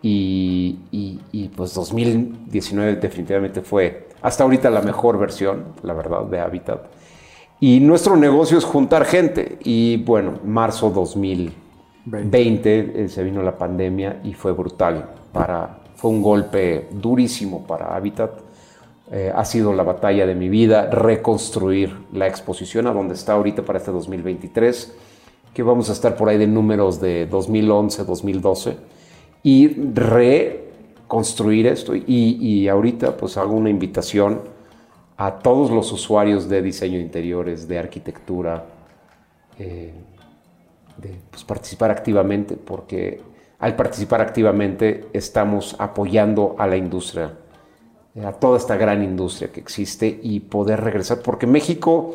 Y, 0.00 0.78
y, 0.92 1.48
pues 1.48 1.74
2019 1.74 2.94
definitivamente 2.94 3.60
fue 3.60 4.06
hasta 4.22 4.44
ahorita 4.44 4.70
la 4.70 4.82
mejor 4.82 5.18
versión, 5.18 5.74
la 5.82 5.94
verdad, 5.94 6.26
de 6.26 6.38
Habitat. 6.38 6.86
Y 7.60 7.80
nuestro 7.80 8.16
negocio 8.16 8.58
es 8.58 8.64
juntar 8.64 9.04
gente. 9.04 9.58
Y 9.62 9.98
bueno, 9.98 10.40
marzo 10.44 10.90
2020 10.90 13.04
eh, 13.04 13.08
se 13.08 13.22
vino 13.22 13.42
la 13.42 13.58
pandemia 13.58 14.20
y 14.24 14.32
fue 14.32 14.52
brutal 14.52 15.20
fue 16.00 16.10
un 16.10 16.22
golpe 16.22 16.88
durísimo 16.90 17.66
para 17.66 17.94
Habitat. 17.94 18.30
Eh, 19.12 19.30
ha 19.34 19.44
sido 19.44 19.74
la 19.74 19.82
batalla 19.82 20.24
de 20.24 20.34
mi 20.34 20.48
vida 20.48 20.88
reconstruir 20.88 21.94
la 22.12 22.26
exposición 22.26 22.86
a 22.86 22.92
donde 22.92 23.14
está 23.14 23.34
ahorita 23.34 23.62
para 23.62 23.78
este 23.78 23.90
2023, 23.90 24.94
que 25.52 25.62
vamos 25.62 25.90
a 25.90 25.92
estar 25.92 26.16
por 26.16 26.28
ahí 26.28 26.38
de 26.38 26.46
números 26.46 27.00
de 27.00 27.26
2011, 27.26 28.04
2012, 28.04 28.76
y 29.42 29.68
reconstruir 29.92 31.66
esto. 31.66 31.94
Y, 31.94 32.04
y 32.06 32.68
ahorita 32.68 33.16
pues 33.16 33.36
hago 33.36 33.52
una 33.52 33.68
invitación 33.68 34.40
a 35.20 35.38
todos 35.38 35.70
los 35.70 35.92
usuarios 35.92 36.48
de 36.48 36.62
diseño 36.62 36.96
de 36.96 37.02
interiores, 37.02 37.68
de 37.68 37.78
arquitectura, 37.78 38.64
eh, 39.58 39.92
de 40.96 41.20
pues, 41.30 41.44
participar 41.44 41.90
activamente, 41.90 42.56
porque 42.56 43.20
al 43.58 43.76
participar 43.76 44.22
activamente 44.22 45.08
estamos 45.12 45.76
apoyando 45.78 46.56
a 46.58 46.66
la 46.66 46.78
industria, 46.78 47.34
a 48.24 48.32
toda 48.32 48.56
esta 48.56 48.78
gran 48.78 49.04
industria 49.04 49.52
que 49.52 49.60
existe 49.60 50.20
y 50.22 50.40
poder 50.40 50.80
regresar, 50.80 51.20
porque 51.20 51.46
México 51.46 52.14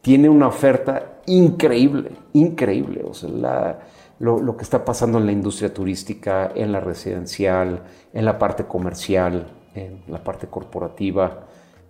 tiene 0.00 0.30
una 0.30 0.48
oferta 0.48 1.18
increíble, 1.26 2.12
increíble. 2.32 3.04
O 3.06 3.12
sea, 3.12 3.78
lo, 4.20 4.56
que 4.56 4.62
está 4.62 4.86
pasando 4.86 5.18
en 5.18 5.26
la 5.26 5.32
industria 5.32 5.74
turística, 5.74 6.50
en 6.54 6.72
la 6.72 6.80
residencial, 6.80 7.82
en 8.14 8.24
la 8.24 8.38
parte 8.38 8.64
comercial, 8.64 9.48
en 9.74 10.00
la 10.08 10.24
parte 10.24 10.46
corporativa, 10.46 11.44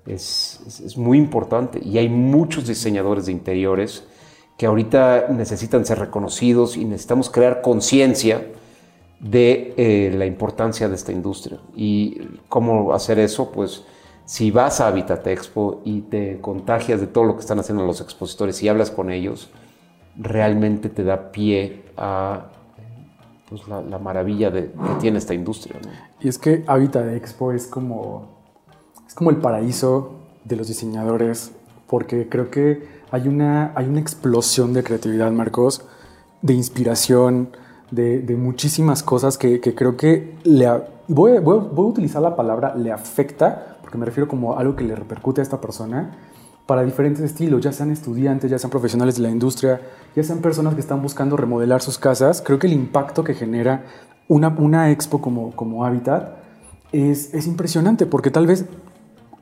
es, 0.08 0.60
es 0.84 0.96
muy 0.96 1.18
importante. 1.18 1.80
Y 1.84 1.98
hay 1.98 2.08
muchos 2.08 2.66
diseñadores 2.66 3.26
de 3.26 3.32
interiores 3.32 4.04
que 4.56 4.66
ahorita 4.66 5.28
necesitan 5.28 5.86
ser 5.86 6.00
reconocidos 6.00 6.76
y 6.76 6.84
necesitamos 6.84 7.30
crear 7.30 7.60
conciencia 7.62 8.44
de 9.20 9.74
eh, 9.76 10.14
la 10.16 10.26
importancia 10.26 10.88
de 10.88 10.94
esta 10.94 11.12
industria. 11.12 11.58
¿Y 11.74 12.20
cómo 12.48 12.92
hacer 12.92 13.18
eso? 13.18 13.50
Pues 13.50 13.84
si 14.24 14.50
vas 14.50 14.80
a 14.80 14.88
Habitat 14.88 15.26
Expo 15.26 15.80
y 15.84 16.02
te 16.02 16.40
contagias 16.40 17.00
de 17.00 17.06
todo 17.06 17.24
lo 17.24 17.34
que 17.34 17.40
están 17.40 17.58
haciendo 17.58 17.84
los 17.84 18.00
expositores 18.00 18.62
y 18.62 18.68
hablas 18.68 18.90
con 18.90 19.10
ellos, 19.10 19.48
realmente 20.16 20.88
te 20.88 21.04
da 21.04 21.30
pie 21.30 21.84
a 21.96 22.46
pues, 23.48 23.62
la, 23.68 23.98
maravilla 23.98 24.50
de, 24.50 24.70
que 24.72 24.94
tiene 25.00 25.18
esta 25.18 25.34
industria. 25.34 25.76
Y 26.20 26.28
es 26.28 26.38
que 26.38 26.64
Habitat 26.66 27.12
Expo 27.12 27.52
es 27.52 27.66
como, 27.66 28.37
es 29.08 29.14
como 29.14 29.30
el 29.30 29.38
paraíso 29.38 30.12
de 30.44 30.56
los 30.56 30.68
diseñadores, 30.68 31.52
porque 31.88 32.28
creo 32.28 32.50
que 32.50 32.86
hay 33.10 33.26
una, 33.26 33.72
hay 33.74 33.86
una 33.88 34.00
explosión 34.00 34.74
de 34.74 34.84
creatividad, 34.84 35.32
Marcos, 35.32 35.82
de 36.42 36.52
inspiración, 36.52 37.48
de, 37.90 38.36
muchísimas 38.38 39.02
cosas 39.02 39.38
que, 39.38 39.60
creo 39.60 39.96
que 39.96 40.36
le... 40.44 40.68
Voy, 41.08 41.38
voy, 41.38 41.58
voy, 41.72 41.86
a 41.86 41.88
utilizar 41.88 42.20
la 42.20 42.36
palabra 42.36 42.74
le 42.74 42.92
afecta, 42.92 43.78
porque 43.80 43.96
me 43.96 44.04
refiero 44.04 44.28
como 44.28 44.58
algo 44.58 44.76
que 44.76 44.84
le 44.84 44.94
repercute 44.94 45.40
a 45.40 45.42
esta 45.42 45.58
persona, 45.58 46.18
para 46.66 46.82
diferentes 46.82 47.24
estilos, 47.24 47.62
ya 47.62 47.72
sean 47.72 47.90
estudiantes, 47.90 48.50
ya 48.50 48.58
sean 48.58 48.70
profesionales 48.70 49.16
de 49.16 49.22
la 49.22 49.30
industria, 49.30 49.80
ya 50.14 50.22
sean 50.22 50.40
personas 50.40 50.74
que 50.74 50.80
están 50.80 51.00
buscando 51.00 51.34
remodelar 51.38 51.80
sus 51.80 51.96
casas. 51.96 52.42
Creo 52.42 52.58
que 52.58 52.66
el 52.66 52.74
impacto 52.74 53.24
que 53.24 53.32
genera 53.32 53.84
una, 54.28 54.48
una 54.48 54.90
expo 54.90 55.22
como, 55.22 55.52
como 55.56 55.86
Habitat 55.86 56.36
es, 56.92 57.32
es 57.32 57.46
impresionante, 57.46 58.04
porque 58.04 58.30
tal 58.30 58.46
vez 58.46 58.66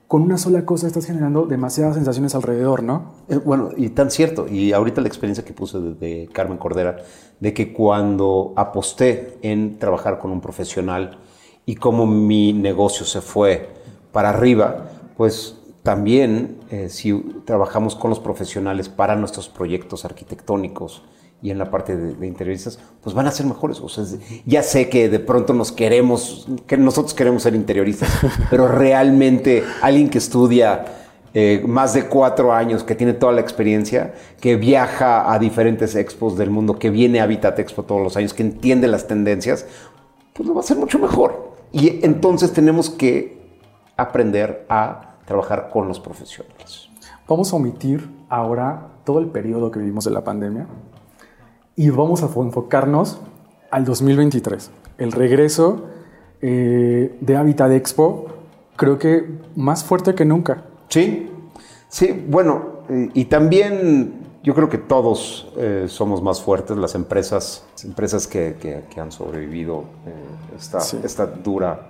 con 0.09 0.23
una 0.23 0.39
sola 0.39 0.65
cosa 0.65 0.87
estás 0.87 1.07
generando 1.07 1.47
demasiadas 1.47 1.97
sensaciones 1.97 2.35
alrededor, 2.35 2.83
¿no? 2.83 3.15
Eh, 3.29 3.37
bueno, 3.37 3.71
y 3.77 3.89
tan 3.89 4.11
cierto. 4.11 4.47
Y 4.49 4.73
ahorita 4.73 5.01
la 5.01 5.09
experiencia 5.09 5.45
que 5.45 5.53
puse 5.53 5.79
de, 5.79 6.29
Carmen 6.33 6.59
Cordera, 6.59 6.99
de 7.41 7.53
que 7.53 7.73
cuando 7.73 8.53
aposté 8.57 9.39
en 9.43 9.79
trabajar 9.79 10.19
con 10.19 10.31
un 10.31 10.41
profesional 10.41 11.19
y 11.65 11.75
cómo 11.75 12.07
mi 12.07 12.53
negocio 12.53 13.05
se 13.05 13.21
fue 13.21 13.69
para 14.13 14.31
arriba, 14.31 14.91
pues 15.17 15.57
también 15.83 16.59
eh, 16.71 16.89
si 16.89 17.13
trabajamos 17.45 17.97
con 17.97 18.11
los 18.11 18.21
profesionales 18.21 18.89
para 18.89 19.17
nuestros 19.17 19.49
proyectos 19.49 20.05
arquitectónicos, 20.05 21.03
y 21.43 21.51
en 21.51 21.59
la 21.59 21.71
parte 21.71 21.97
de, 21.97 22.27
interioristas, 22.27 22.79
pues 23.03 23.15
van 23.15 23.27
a 23.27 23.31
ser 23.31 23.47
mejores. 23.47 23.81
O 23.81 23.89
sea, 23.89 24.05
ya 24.47 24.63
sé 24.63 24.89
que 24.89 25.09
de 25.09 25.21
pronto 25.21 25.53
nos 25.53 25.71
queremos, 25.71 26.49
que 26.67 26.77
nosotros 26.77 27.15
queremos 27.15 27.43
ser 27.43 27.55
interioristas, 27.55 28.11
pero 28.51 28.69
realmente 28.69 29.63
alguien 29.83 30.09
que 30.09 30.19
estudia 30.19 30.85
eh, 31.35 31.63
más 31.67 31.93
de 31.93 32.07
cuatro 32.07 32.53
años, 32.53 32.83
que 32.83 32.95
tiene 32.95 33.13
toda 33.13 33.33
la 33.33 33.43
experiencia, 33.43 34.15
que 34.41 34.57
viaja 34.57 35.31
a 35.31 35.39
diferentes 35.39 35.95
expos 35.95 36.39
del 36.39 36.51
mundo, 36.51 36.79
que 36.79 36.89
viene 36.89 37.21
a 37.21 37.25
Habitat 37.25 37.59
Expo 37.59 37.83
todos 37.83 38.03
los 38.03 38.17
años, 38.17 38.33
que 38.33 38.43
entiende 38.43 38.89
las 38.89 39.07
tendencias, 39.07 39.67
pues 40.33 40.49
lo 40.49 40.55
va 40.55 40.63
a 40.63 40.65
hacer 40.65 40.79
mucho 40.79 40.99
mejor. 40.99 41.53
Y 41.73 42.05
entonces 42.05 42.53
tenemos 42.53 42.89
que 42.89 43.37
aprender 43.97 44.65
a 44.69 45.17
trabajar 45.27 45.69
con 45.71 45.89
los 45.89 46.01
profesionales. 46.01 46.89
vamos 47.29 47.53
a 47.53 47.57
omitir 47.57 48.09
ahora 48.29 48.89
todo 49.05 49.19
el 49.19 49.27
periodo 49.27 49.71
que 49.71 49.79
vivimos 49.79 50.05
de 50.05 50.13
la 50.13 50.25
pandemia 50.25 50.67
y 51.77 51.91
vamos 51.91 52.23
a 52.23 52.27
enfocarnos 52.41 53.21
al 53.71 53.85
2023, 53.85 54.71
el 54.97 55.13
regreso 55.13 55.85
eh, 56.41 57.17
de 57.21 57.37
Habitat 57.37 57.71
Expo, 57.73 58.27
creo 58.77 58.99
que 58.99 59.27
más 59.55 59.85
fuerte 59.85 60.15
que 60.15 60.25
nunca. 60.25 60.65
Sí, 60.89 61.31
sí, 61.89 62.25
bueno, 62.29 62.77
y 63.13 63.27
también 63.27 64.15
yo 64.43 64.55
creo 64.55 64.71
que 64.71 64.79
todos 64.79 65.53
eh, 65.59 65.85
somos 65.89 66.23
más 66.23 66.41
fuertes, 66.41 66.77
las 66.79 66.95
empresas, 66.95 67.67
empresas 67.85 68.27
que, 68.27 68.85
han 68.97 69.13
sobrevivido 69.13 69.85
eh, 70.07 71.05
esta, 71.05 71.27
dura, 71.27 71.89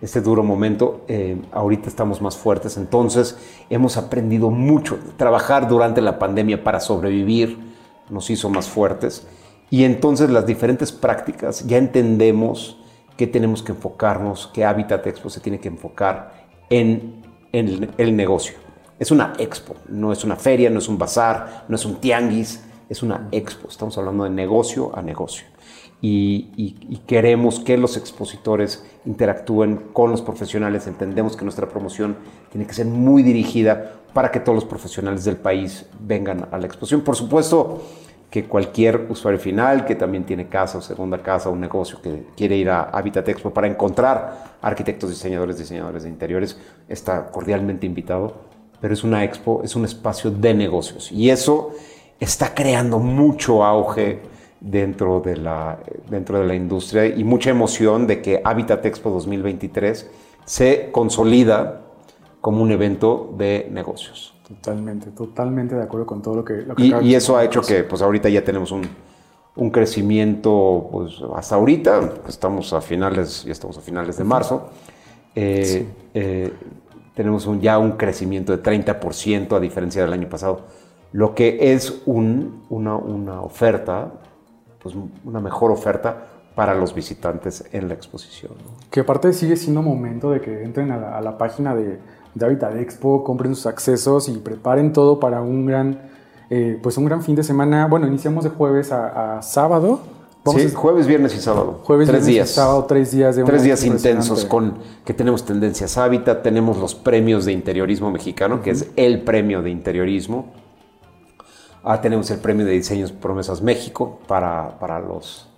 este 0.00 0.20
duro 0.20 0.44
momento, 0.44 1.04
ahorita 1.50 1.88
estamos 1.88 2.22
más 2.22 2.36
fuertes, 2.36 2.76
entonces 2.76 3.36
hemos 3.70 3.96
aprendido 3.96 4.50
mucho. 4.50 4.98
Trabajar 5.16 5.68
durante 5.68 6.00
la 6.00 6.18
pandemia 6.18 6.62
para 6.62 6.78
sobrevivir 6.78 7.69
nos 8.10 8.30
hizo 8.30 8.48
más 8.50 8.68
fuertes 8.68 9.26
y 9.70 9.84
entonces 9.84 10.30
las 10.30 10.46
diferentes 10.46 10.90
prácticas 10.90 11.66
ya 11.66 11.78
entendemos 11.78 12.76
que 13.16 13.26
tenemos 13.26 13.62
que 13.62 13.72
enfocarnos, 13.72 14.48
que 14.48 14.64
Habitat 14.64 15.06
Expo 15.06 15.30
se 15.30 15.40
tiene 15.40 15.60
que 15.60 15.68
enfocar 15.68 16.46
en, 16.68 17.20
el 17.52 18.16
negocio. 18.16 18.54
Es 18.98 19.10
una 19.10 19.32
expo, 19.38 19.74
no 19.88 20.12
es 20.12 20.24
una 20.24 20.36
feria, 20.36 20.70
no 20.70 20.78
es 20.78 20.88
un 20.88 20.98
bazar, 20.98 21.64
no 21.68 21.74
es 21.74 21.84
un 21.84 21.96
tianguis, 21.96 22.62
es 22.88 23.02
una 23.02 23.28
expo. 23.32 23.68
Estamos 23.68 23.96
hablando 23.96 24.24
de 24.24 24.30
negocio 24.30 24.90
a 24.94 25.02
negocio. 25.02 25.46
Y, 26.02 27.00
queremos 27.06 27.60
que 27.60 27.76
los 27.76 27.96
expositores 27.96 28.84
interactúen 29.04 29.76
con 29.92 30.10
los 30.10 30.22
profesionales. 30.22 30.86
Entendemos 30.86 31.36
que 31.36 31.44
nuestra 31.44 31.68
promoción 31.68 32.16
tiene 32.50 32.66
que 32.66 32.72
ser 32.72 32.86
muy 32.86 33.22
dirigida 33.22 33.94
para 34.14 34.30
que 34.30 34.40
todos 34.40 34.54
los 34.54 34.64
profesionales 34.64 35.24
del 35.24 35.36
país 35.36 35.86
vengan 36.00 36.48
a 36.50 36.58
la 36.58 36.66
exposición. 36.66 37.02
Por 37.02 37.16
supuesto, 37.16 37.82
que 38.30 38.44
cualquier 38.44 39.06
usuario 39.10 39.40
final 39.40 39.84
que 39.84 39.96
también 39.96 40.24
tiene 40.24 40.48
casa 40.48 40.78
o 40.78 40.80
segunda 40.80 41.18
casa 41.18 41.48
o 41.48 41.52
un 41.52 41.60
negocio 41.60 42.00
que 42.00 42.28
quiere 42.36 42.56
ir 42.56 42.70
a 42.70 42.82
Habitat 42.84 43.28
Expo 43.28 43.50
para 43.50 43.66
encontrar 43.66 44.56
arquitectos, 44.62 45.10
diseñadores, 45.10 45.58
diseñadores 45.58 46.04
de 46.04 46.08
interiores, 46.08 46.56
está 46.88 47.26
cordialmente 47.26 47.86
invitado. 47.86 48.48
Pero 48.80 48.94
es 48.94 49.04
una 49.04 49.24
expo, 49.24 49.62
es 49.64 49.74
un 49.76 49.84
espacio 49.84 50.30
de 50.30 50.54
negocios 50.54 51.12
y 51.12 51.28
eso 51.28 51.72
está 52.18 52.54
creando 52.54 52.98
mucho 52.98 53.64
auge 53.64 54.20
dentro 54.60 55.20
de 55.20 55.36
la, 55.36 55.78
dentro 56.08 56.38
de 56.38 56.46
la 56.46 56.54
industria 56.54 57.06
y 57.06 57.24
mucha 57.24 57.50
emoción 57.50 58.06
de 58.06 58.20
que 58.20 58.40
Habitat 58.44 58.84
Expo 58.84 59.10
2023 59.10 60.10
se 60.44 60.90
consolida 60.92 61.82
como 62.40 62.62
un 62.62 62.70
evento 62.70 63.32
de 63.36 63.68
negocios. 63.70 64.34
Totalmente, 64.46 65.10
totalmente 65.10 65.74
de 65.74 65.82
acuerdo 65.82 66.06
con 66.06 66.22
todo 66.22 66.36
lo 66.36 66.44
que... 66.44 66.66
y, 66.78 67.14
eso 67.14 67.36
ha 67.36 67.44
hecho 67.44 67.60
que 67.60 67.84
pues 67.84 68.02
ahorita 68.02 68.28
ya 68.28 68.42
tenemos 68.42 68.72
un, 68.72 68.82
un 69.56 69.70
crecimiento, 69.70 70.88
pues 70.90 71.14
hasta 71.36 71.54
ahorita, 71.54 72.14
estamos 72.28 72.72
a 72.72 72.80
finales, 72.80 73.44
ya 73.44 73.52
estamos 73.52 73.78
a 73.78 73.80
finales 73.80 74.16
de 74.16 74.24
marzo, 74.24 74.70
eh, 75.34 75.86
eh, 76.14 76.52
tenemos 77.14 77.46
un, 77.46 77.60
ya 77.60 77.78
un 77.78 77.92
crecimiento 77.92 78.56
de 78.56 78.62
30% 78.62 79.56
a 79.56 79.60
diferencia 79.60 80.02
del 80.02 80.12
año 80.12 80.28
pasado, 80.28 80.62
lo 81.12 81.34
que 81.34 81.72
es 81.72 82.02
un, 82.06 82.64
una, 82.70 82.96
una 82.96 83.42
oferta, 83.42 84.12
pues 84.82 84.94
una 85.24 85.40
mejor 85.40 85.70
oferta 85.70 86.26
para 86.54 86.74
los 86.74 86.94
visitantes 86.94 87.64
en 87.72 87.88
la 87.88 87.94
exposición. 87.94 88.52
Que 88.90 89.00
aparte 89.00 89.32
sigue 89.32 89.56
siendo 89.56 89.82
momento 89.82 90.30
de 90.30 90.40
que 90.40 90.62
entren 90.62 90.90
a 90.90 91.20
la 91.20 91.38
página 91.38 91.74
de 91.74 91.98
de 92.34 92.46
Habitat 92.46 92.76
Expo, 92.76 93.24
compren 93.24 93.54
sus 93.54 93.66
accesos 93.66 94.28
y 94.28 94.32
preparen 94.38 94.92
todo 94.92 95.20
para 95.20 95.42
un 95.42 95.66
gran, 95.66 95.98
eh, 96.48 96.78
pues 96.82 96.96
un 96.96 97.04
gran 97.04 97.22
fin 97.22 97.34
de 97.34 97.42
semana. 97.42 97.86
Bueno, 97.86 98.06
iniciamos 98.06 98.44
de 98.44 98.50
jueves 98.50 98.92
a, 98.92 99.40
sábado. 99.42 100.00
sí, 100.56 100.70
jueves, 100.72 101.06
viernes 101.06 101.34
y 101.34 101.40
sábado. 101.40 101.80
Jueves, 101.84 102.08
tres 102.08 102.26
viernes 102.26 102.34
días. 102.34 102.50
Y 102.50 102.54
sábado, 102.54 102.84
tres 102.84 103.10
días 103.10 103.36
de 103.36 103.44
Tres 103.44 103.62
días 103.62 103.84
intensos 103.84 104.44
con 104.44 104.78
que 105.04 105.12
tenemos 105.12 105.44
tendencias 105.44 105.98
hábitat, 105.98 106.42
tenemos 106.42 106.78
los 106.78 106.94
premios 106.94 107.44
de 107.44 107.52
interiorismo 107.52 108.10
mexicano, 108.10 108.62
que 108.62 108.70
es 108.70 108.90
el 108.96 109.22
premio 109.22 109.62
de 109.62 109.70
interiorismo. 109.70 110.59
Ah, 111.82 112.00
tenemos 112.00 112.30
el 112.30 112.38
premio 112.38 112.66
de 112.66 112.72
diseños 112.72 113.10
Promesas 113.10 113.62
México 113.62 114.20
para, 114.26 114.78
para 114.78 114.98
los, 115.00 115.48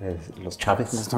eh, 0.00 0.16
los 0.42 0.56
Chávez. 0.56 0.90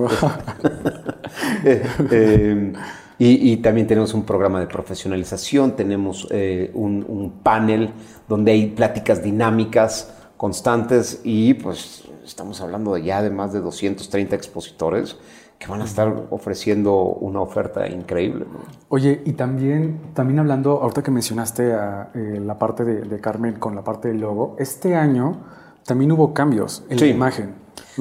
eh, 1.65 2.73
y, 3.19 3.57
también 3.59 3.87
tenemos 3.87 4.15
un 4.15 4.25
programa 4.25 4.59
de 4.59 4.67
profesionalización, 4.67 5.77
tenemos 5.77 6.27
eh, 6.31 6.73
un, 6.75 7.35
panel 7.45 7.91
donde 8.29 8.51
hay 8.51 8.67
pláticas 8.71 9.23
dinámicas 9.23 10.13
constantes 10.37 11.21
y 11.23 11.55
pues 11.55 12.03
estamos 12.25 12.61
hablando 12.61 12.95
de 12.95 13.05
ya 13.05 13.23
de 13.23 13.31
más 13.31 13.53
de 13.53 13.61
230 13.61 14.35
expositores 14.35 15.17
que 15.63 15.71
van 15.71 15.81
a 15.83 15.85
estar 15.85 16.27
ofreciendo 16.31 16.95
una 17.05 17.41
oferta 17.41 17.87
increíble. 17.89 18.47
Oye, 18.89 19.23
y 19.25 19.33
también, 19.35 20.01
también 20.15 20.41
hablando, 20.41 20.81
ahorita 20.83 21.03
que 21.03 21.11
mencionaste 21.11 21.73
a, 21.73 22.11
eh, 22.15 22.41
la 22.45 22.59
parte 22.59 22.85
de, 22.85 23.21
Carmen 23.21 23.55
con 23.55 23.75
la 23.75 23.85
parte 23.85 24.09
del 24.09 24.21
logo, 24.21 24.57
este 24.59 24.97
año 24.97 25.37
también 25.85 26.11
hubo 26.13 26.35
cambios 26.35 26.85
en 26.89 26.99
la 26.99 27.07
imagen. 27.07 27.55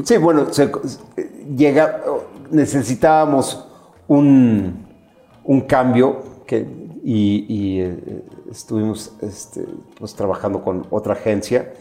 Sí, 0.03 0.17
bueno, 0.17 0.47
llega, 1.55 2.01
necesitábamos 2.49 3.67
un 4.07 4.91
un 5.43 5.61
cambio 5.61 6.21
que, 6.45 6.67
y, 7.03 7.79
eh, 7.79 8.23
estuvimos 8.49 9.13
este, 9.21 9.65
pues, 9.97 10.13
trabajando 10.13 10.63
con 10.63 10.85
otra 10.91 11.13
agencia 11.13 11.73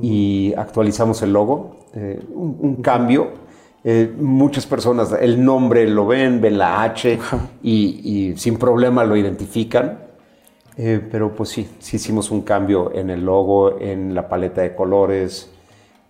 y 0.00 0.54
actualizamos 0.56 1.20
el 1.22 1.32
logo, 1.32 1.76
eh, 1.94 2.20
un, 2.32 2.76
cambio. 2.76 3.41
Eh, 3.84 4.14
muchas 4.18 4.66
personas 4.66 5.12
el 5.20 5.44
nombre 5.44 5.88
lo 5.88 6.06
ven, 6.06 6.40
ven 6.40 6.58
la 6.58 6.82
H 6.82 7.18
y, 7.62 8.34
sin 8.36 8.56
problema 8.56 9.04
lo 9.04 9.16
identifican. 9.16 9.98
pero 10.76 11.34
pues 11.34 11.50
sí, 11.50 11.68
sí 11.80 11.96
hicimos 11.96 12.30
un 12.30 12.42
cambio 12.42 12.92
en 12.94 13.10
el 13.10 13.24
logo, 13.24 13.80
en 13.80 14.14
la 14.14 14.28
paleta 14.28 14.62
de 14.62 14.74
colores 14.74 15.50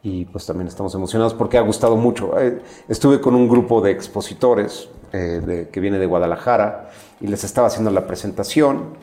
y 0.03 0.25
pues 0.27 0.47
también 0.47 0.69
estamos 0.69 0.95
emocionados 0.95 1.35
porque 1.35 1.59
ha 1.59 1.63
gustado 1.63 1.97
mucho. 1.97 2.33
estuve 2.89 3.21
con 3.21 3.35
un 3.35 3.49
grupo 3.49 3.81
de 3.81 3.91
expositores 3.91 4.89
eh, 5.15 5.69
que 5.71 5.81
viene 5.81 5.99
de 5.99 6.07
Guadalajara 6.07 6.89
y 7.21 7.27
les 7.27 7.45
estaba 7.45 7.67
haciendo 7.67 7.91
la 7.91 8.07
presentación 8.07 8.95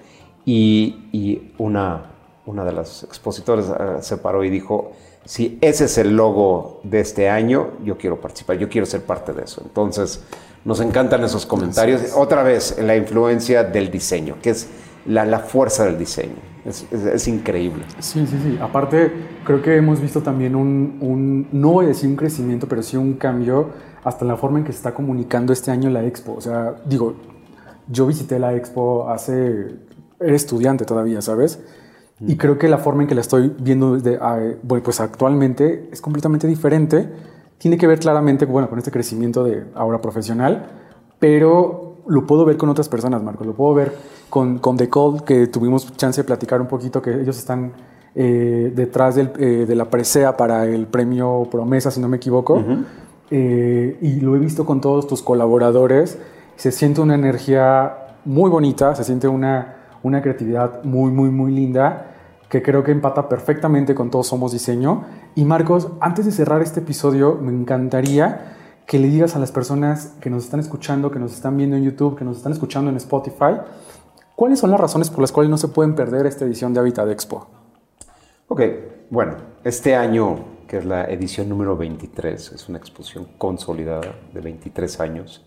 y, 0.44 1.52
una, 1.60 2.06
una 2.48 2.66
de 2.66 2.72
las 2.72 3.04
expositores 3.04 3.68
eh, 3.70 3.98
se 4.02 4.18
paró 4.18 4.44
y 4.44 4.50
dijo, 4.50 4.94
si 5.30 5.60
ese 5.62 5.86
es 5.86 6.00
el 6.00 6.18
logo 6.18 6.82
de 6.82 7.02
este 7.02 7.30
año, 7.30 7.74
yo 7.86 8.00
quiero 8.00 8.20
participar, 8.20 8.58
yo 8.58 8.68
quiero 8.68 8.88
ser 8.88 9.04
parte 9.04 9.32
de 9.32 9.44
eso. 9.44 9.62
Entonces, 9.64 10.24
nos 10.66 10.82
encantan 10.82 11.24
esos 11.24 11.46
comentarios. 11.46 12.02
Otra 12.16 12.42
vez, 12.42 12.80
la 12.82 12.98
influencia 12.98 13.64
del 13.64 13.92
diseño, 13.92 14.38
que 14.42 14.50
es 14.50 14.68
la, 15.06 15.38
fuerza 15.38 15.86
del 15.86 16.00
diseño. 16.00 16.34
Es, 16.66 17.28
increíble. 17.28 17.84
Sí, 18.00 18.26
sí, 18.26 18.40
sí. 18.44 18.58
Aparte, 18.60 19.12
creo 19.44 19.62
que 19.62 19.76
hemos 19.76 20.02
visto 20.02 20.24
también 20.24 20.56
un, 20.56 20.98
un, 21.00 21.48
no 21.52 21.74
voy 21.74 21.86
a 21.86 21.90
decir 21.90 22.10
un 22.10 22.16
crecimiento, 22.16 22.68
pero 22.68 22.82
sí 22.82 22.98
un 22.98 23.14
cambio 23.14 23.70
hasta 24.04 24.26
la 24.26 24.36
forma 24.36 24.58
en 24.58 24.66
que 24.66 24.72
se 24.72 24.78
está 24.78 24.96
comunicando 24.96 25.54
este 25.54 25.70
año 25.70 25.92
la 25.92 26.04
expo. 26.06 26.34
O 26.34 26.42
sea, 26.42 26.74
digo, 26.86 27.14
yo 27.88 28.08
visité 28.08 28.40
la 28.40 28.56
expo 28.56 29.08
hace, 29.08 29.76
era 30.20 30.36
estudiante 30.36 30.86
todavía, 30.86 31.22
¿sabes? 31.22 31.60
Y 32.22 32.36
creo 32.36 32.58
que 32.58 32.68
la 32.68 32.78
forma 32.78 33.04
en 33.04 33.08
que 33.08 33.16
la 33.16 33.22
estoy 33.22 33.54
viendo 33.60 33.94
desde, 33.94 34.18
ah, 34.22 34.40
bueno, 34.64 34.84
pues 34.84 35.00
actualmente 35.00 35.90
es 35.92 36.02
completamente 36.02 36.48
diferente. 36.48 37.10
Tiene 37.58 37.78
que 37.78 37.88
ver 37.88 38.00
claramente, 38.00 38.46
bueno, 38.46 38.70
con 38.70 38.78
este 38.78 38.92
crecimiento 38.92 39.44
de 39.44 39.66
ahora 39.74 40.02
profesional, 40.02 40.68
pero 41.18 41.98
lo 42.08 42.26
puedo 42.26 42.44
ver 42.44 42.58
con 42.58 42.70
otras 42.70 42.90
personas, 42.90 43.24
Marco. 43.24 43.44
Lo 43.44 43.54
puedo 43.54 43.74
ver 43.74 43.94
con, 44.30 44.60
con 44.60 44.76
The 44.76 44.90
Call, 44.90 45.24
que 45.24 45.48
tuvimos 45.48 45.96
chance 45.96 46.22
de 46.22 46.26
platicar 46.26 46.60
un 46.60 46.68
poquito, 46.68 47.02
que 47.02 47.22
ellos 47.22 47.38
están 47.38 47.74
eh, 48.16 48.72
detrás 48.76 49.16
del, 49.16 49.32
eh, 49.38 49.66
de 49.68 49.76
la 49.76 49.86
presea 49.86 50.36
para 50.36 50.66
el 50.66 50.88
premio 50.88 51.48
Promesa, 51.50 51.92
si 51.92 52.02
no 52.02 52.08
me 52.08 52.18
equivoco. 52.18 52.62
Eh, 53.32 53.98
y 54.02 54.20
lo 54.22 54.36
he 54.36 54.40
visto 54.40 54.66
con 54.66 54.82
todos 54.82 55.08
tus 55.08 55.22
colaboradores, 55.22 56.18
se 56.56 56.72
siente 56.72 57.00
una 57.00 57.14
energía 57.14 58.18
muy 58.26 58.50
bonita, 58.50 58.96
se 58.96 59.04
siente 59.04 59.28
una, 59.28 59.79
una 60.04 60.22
creatividad 60.22 60.84
muy, 60.84 61.12
muy, 61.12 61.30
muy 61.30 61.52
linda, 61.52 62.16
que 62.50 62.62
creo 62.62 62.84
que 62.84 62.92
empata 62.92 63.30
perfectamente 63.30 63.94
con 63.94 64.10
Todos 64.10 64.28
Somos 64.28 64.52
Diseño. 64.52 65.04
Y 65.36 65.46
Marcos, 65.46 65.90
antes 66.00 66.26
de 66.26 66.32
cerrar 66.32 66.62
este 66.62 66.80
episodio, 66.80 67.38
me 67.42 67.52
encantaría 67.52 68.56
que 68.86 68.98
le 68.98 69.08
digas 69.08 69.36
a 69.36 69.40
las 69.40 69.52
personas 69.52 70.16
que 70.20 70.30
nos 70.30 70.46
están 70.46 70.60
escuchando, 70.60 71.12
que 71.12 71.20
nos 71.20 71.34
están 71.34 71.58
viendo 71.58 71.76
en 71.76 71.84
YouTube, 71.84 72.18
que 72.18 72.26
nos 72.26 72.38
están 72.38 72.54
escuchando 72.54 72.90
en 72.90 72.98
Spotify, 72.98 73.58
cuáles 74.36 74.60
son 74.60 74.72
las 74.72 74.80
razones 74.80 75.10
por 75.10 75.22
las 75.22 75.32
cuales 75.32 75.52
no 75.52 75.58
se 75.58 75.68
pueden 75.68 75.94
perder 75.94 76.26
esta 76.26 76.46
edición 76.46 76.74
de 76.74 76.80
Habitat 76.80 77.10
Expo. 77.10 77.48
Ok, 78.48 78.62
bueno, 79.12 79.34
este 79.64 79.96
año 79.96 80.60
que 80.70 80.78
es 80.78 80.86
la 80.86 81.06
edición 81.06 81.50
número 81.50 81.76
23. 81.76 82.52
Es 82.52 82.70
una 82.70 82.78
exposición 82.78 83.28
consolidada 83.40 84.14
de 84.32 84.40
23 84.40 85.00
años, 85.00 85.44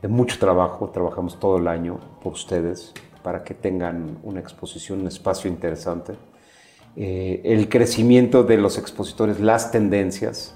de 0.00 0.06
mucho 0.06 0.38
trabajo. 0.38 0.88
Trabajamos 0.90 1.40
todo 1.40 1.58
el 1.58 1.66
año 1.66 1.98
por 2.22 2.34
ustedes, 2.34 2.94
para 3.22 3.44
que 3.44 3.54
tengan 3.54 4.18
una 4.22 4.40
exposición, 4.40 5.00
un 5.00 5.06
espacio 5.08 5.50
interesante. 5.50 6.14
Eh, 6.96 7.40
el 7.44 7.68
crecimiento 7.68 8.44
de 8.44 8.58
los 8.58 8.78
expositores, 8.78 9.40
las 9.40 9.70
tendencias 9.70 10.54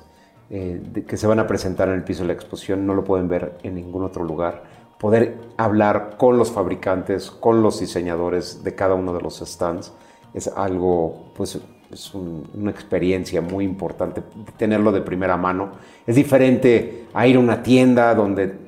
eh, 0.50 0.80
que 1.06 1.16
se 1.16 1.26
van 1.26 1.38
a 1.38 1.46
presentar 1.46 1.88
en 1.88 1.94
el 1.94 2.04
piso 2.04 2.22
de 2.22 2.28
la 2.28 2.32
exposición, 2.34 2.86
no 2.86 2.94
lo 2.94 3.04
pueden 3.04 3.28
ver 3.28 3.58
en 3.62 3.74
ningún 3.74 4.04
otro 4.04 4.24
lugar. 4.24 4.64
Poder 4.98 5.36
hablar 5.56 6.16
con 6.16 6.38
los 6.38 6.52
fabricantes, 6.52 7.30
con 7.30 7.62
los 7.62 7.80
diseñadores 7.80 8.62
de 8.62 8.74
cada 8.74 8.94
uno 8.94 9.12
de 9.12 9.22
los 9.22 9.38
stands, 9.38 9.92
es 10.34 10.48
algo, 10.48 11.32
pues, 11.34 11.58
es 11.90 12.14
una 12.14 12.70
experiencia 12.70 13.40
muy 13.40 13.64
importante 13.64 14.22
tenerlo 14.56 14.92
de 14.92 15.00
primera 15.00 15.36
mano. 15.36 15.72
Es 16.06 16.16
diferente 16.16 17.06
a 17.14 17.26
ir 17.26 17.36
a 17.36 17.40
una 17.40 17.62
tienda 17.62 18.14
donde 18.14 18.66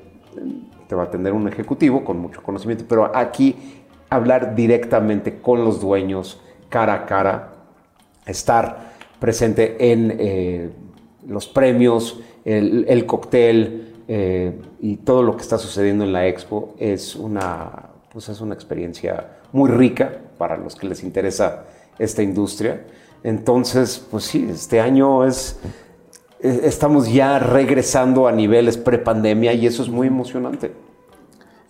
te 0.87 0.95
va 0.95 1.03
a 1.03 1.05
atender 1.05 1.33
un 1.33 1.47
ejecutivo 1.47 2.03
con 2.03 2.17
mucho 2.17 2.41
conocimiento, 2.41 2.85
pero 2.87 3.15
aquí 3.15 3.78
hablar 4.09 4.55
directamente 4.55 5.39
con 5.39 5.63
los 5.63 5.79
dueños, 5.79 6.39
cara 6.69 6.93
a 6.93 7.05
cara, 7.05 7.53
estar 8.25 8.93
presente 9.19 9.91
en 9.91 10.15
eh, 10.17 10.69
los 11.27 11.47
premios, 11.47 12.19
el, 12.45 13.05
cóctel 13.05 13.93
eh, 14.07 14.53
y 14.79 14.97
todo 14.97 15.21
lo 15.21 15.35
que 15.35 15.43
está 15.43 15.57
sucediendo 15.57 16.03
en 16.03 16.13
la 16.13 16.27
expo 16.27 16.73
es 16.79 17.15
una, 17.15 17.89
pues 18.11 18.29
es 18.29 18.41
una 18.41 18.55
experiencia 18.55 19.27
muy 19.51 19.69
rica 19.69 20.11
para 20.37 20.57
los 20.57 20.75
que 20.75 20.87
les 20.87 21.03
interesa 21.03 21.65
esta 21.99 22.23
industria. 22.23 22.85
Entonces, 23.23 24.03
pues 24.09 24.23
sí, 24.23 24.47
este 24.49 24.79
año 24.79 25.25
es, 25.25 25.59
estamos 26.39 27.11
ya 27.11 27.37
regresando 27.37 28.27
a 28.27 28.31
niveles 28.31 28.77
prepandemia 28.77 29.53
y 29.53 29.67
eso 29.67 29.83
es 29.83 29.89
muy 29.89 30.07
emocionante. 30.07 30.71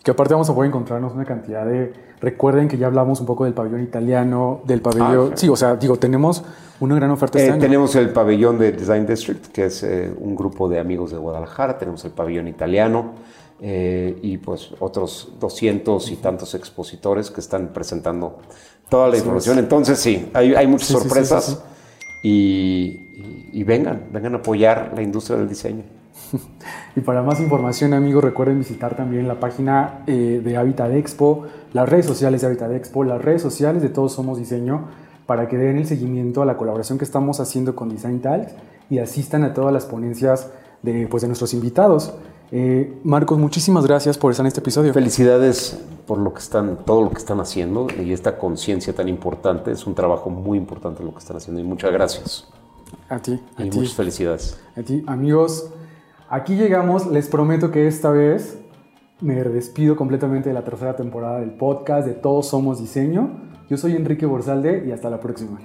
Que 0.10 0.14
aparte 0.14 0.34
vamos 0.34 0.50
a 0.50 0.56
poder 0.56 0.70
encontrarnos 0.70 1.14
una 1.14 1.24
cantidad 1.24 1.64
de... 1.68 1.94
Recuerden 2.20 2.68
que 2.68 2.80
ya 2.80 2.88
hablamos 2.88 3.20
un 3.20 3.28
poco 3.28 3.46
del 3.46 3.54
pabellón 3.54 3.84
italiano, 3.84 4.62
del 4.66 4.82
pabellón... 4.82 5.34
Ah, 5.34 5.38
sí. 5.38 5.48
o 5.48 5.56
sea, 5.56 5.76
digo, 5.76 5.98
tenemos 5.98 6.44
una 6.80 6.96
gran 6.96 7.12
oferta 7.12 7.38
este 7.38 7.52
eh, 7.52 7.60
Tenemos 7.60 7.94
el 7.94 8.10
pabellón 8.10 8.58
de 8.58 8.72
Design 8.72 9.06
District, 9.06 9.46
que 9.52 9.68
es 9.68 9.84
eh, 9.84 10.12
un 10.18 10.36
grupo 10.36 10.68
de 10.68 10.80
amigos 10.80 11.12
de 11.12 11.18
Guadalajara, 11.18 11.78
tenemos 11.78 12.04
el 12.06 12.12
pabellón 12.12 12.48
italiano 12.48 13.12
eh, 13.62 14.18
y 14.24 14.40
pues 14.40 14.72
otros 14.80 15.34
200 15.40 16.10
y 16.10 16.16
tantos 16.16 16.56
expositores 16.56 17.30
que 17.30 17.42
están 17.42 17.68
presentando 17.68 18.40
toda 18.90 19.10
la 19.10 19.18
información. 19.18 19.60
Entonces 19.60 20.00
sí, 20.00 20.28
hay, 20.34 20.56
hay 20.56 20.66
muchas 20.66 20.88
sorpresas 20.88 21.62
y, 22.24 23.52
y 23.54 23.64
vengan, 23.64 24.08
vengan 24.12 24.34
a 24.34 24.38
apoyar 24.38 24.92
la 24.96 25.04
industria 25.04 25.38
del 25.38 25.48
diseño. 25.48 25.99
y 26.96 27.02
para 27.02 27.22
más 27.24 27.40
información, 27.40 27.94
amigos, 27.94 28.24
recuerden 28.24 28.60
visitar 28.60 28.96
también 28.96 29.28
la 29.28 29.40
página 29.40 30.04
eh, 30.08 30.42
de 30.44 30.58
Habitat 30.58 30.92
Expo, 30.92 31.46
las 31.74 31.88
redes 31.88 32.06
sociales 32.06 32.42
de 32.42 32.48
Habitat 32.48 32.72
Expo, 32.72 33.04
las 33.04 33.22
redes 33.22 33.42
sociales 33.42 33.82
de 33.82 33.90
Todos 33.90 34.14
Somos 34.14 34.38
Diseño, 34.38 34.88
para 35.26 35.48
que 35.48 35.58
den 35.58 35.78
el 35.78 35.86
seguimiento 35.86 36.42
a 36.42 36.46
la 36.46 36.58
colaboración 36.58 36.98
que 36.98 37.06
estamos 37.06 37.40
haciendo 37.40 37.76
con 37.76 37.90
Design 37.90 38.20
Talks 38.20 38.54
y 38.90 39.00
asistan 39.00 39.44
a 39.44 39.54
todas 39.54 39.72
las 39.72 39.86
ponencias 39.86 40.50
de, 40.82 41.08
pues, 41.08 41.22
de 41.22 41.28
nuestros 41.28 41.54
invitados. 41.54 42.14
Eh, 42.52 43.00
Marcos, 43.04 43.38
muchísimas 43.38 43.86
gracias 43.86 44.18
por 44.18 44.32
estar 44.32 44.44
en 44.44 44.48
este 44.48 44.60
episodio. 44.60 44.92
Felicidades 44.92 45.80
por 46.08 46.18
lo 46.18 46.34
que 46.34 46.40
están, 46.40 46.84
todo 46.84 47.04
lo 47.04 47.12
que 47.12 47.20
están 47.20 47.40
haciendo 47.40 47.86
y 48.04 48.12
esta 48.12 48.40
conciencia 48.40 48.94
tan 48.94 49.08
importante. 49.08 49.72
Es 49.72 49.86
un 49.86 49.94
trabajo 49.94 50.32
muy 50.32 50.58
importante 50.58 51.04
lo 51.04 51.12
que 51.12 51.20
están 51.20 51.38
haciendo 51.38 51.62
y 51.62 51.64
muchas 51.64 51.92
gracias. 51.92 52.48
A 53.08 53.20
ti. 53.20 53.40
A 53.56 53.64
y 53.64 53.70
muchas 53.70 53.94
felicidades. 53.94 54.60
A 54.76 54.82
ti, 54.82 55.04
amigos. 55.06 55.70
Aquí 56.32 56.56
llegamos, 56.56 57.08
les 57.08 57.28
prometo 57.28 57.72
que 57.72 57.88
esta 57.88 58.12
vez 58.12 58.60
me 59.20 59.44
despido 59.44 59.96
completamente 59.96 60.50
de 60.50 60.54
la 60.54 60.64
tercera 60.64 60.96
temporada 60.96 61.40
del 61.40 61.50
podcast 61.50 62.08
de 62.08 62.14
Todos 62.14 62.50
Somos 62.50 62.80
Diseño. 62.80 63.32
Yo 63.68 63.78
soy 63.78 63.96
Enrique 63.96 64.28
Borsalde 64.28 64.84
y 64.88 64.92
hasta 64.92 65.10
la 65.10 65.20
próxima. 65.20 65.60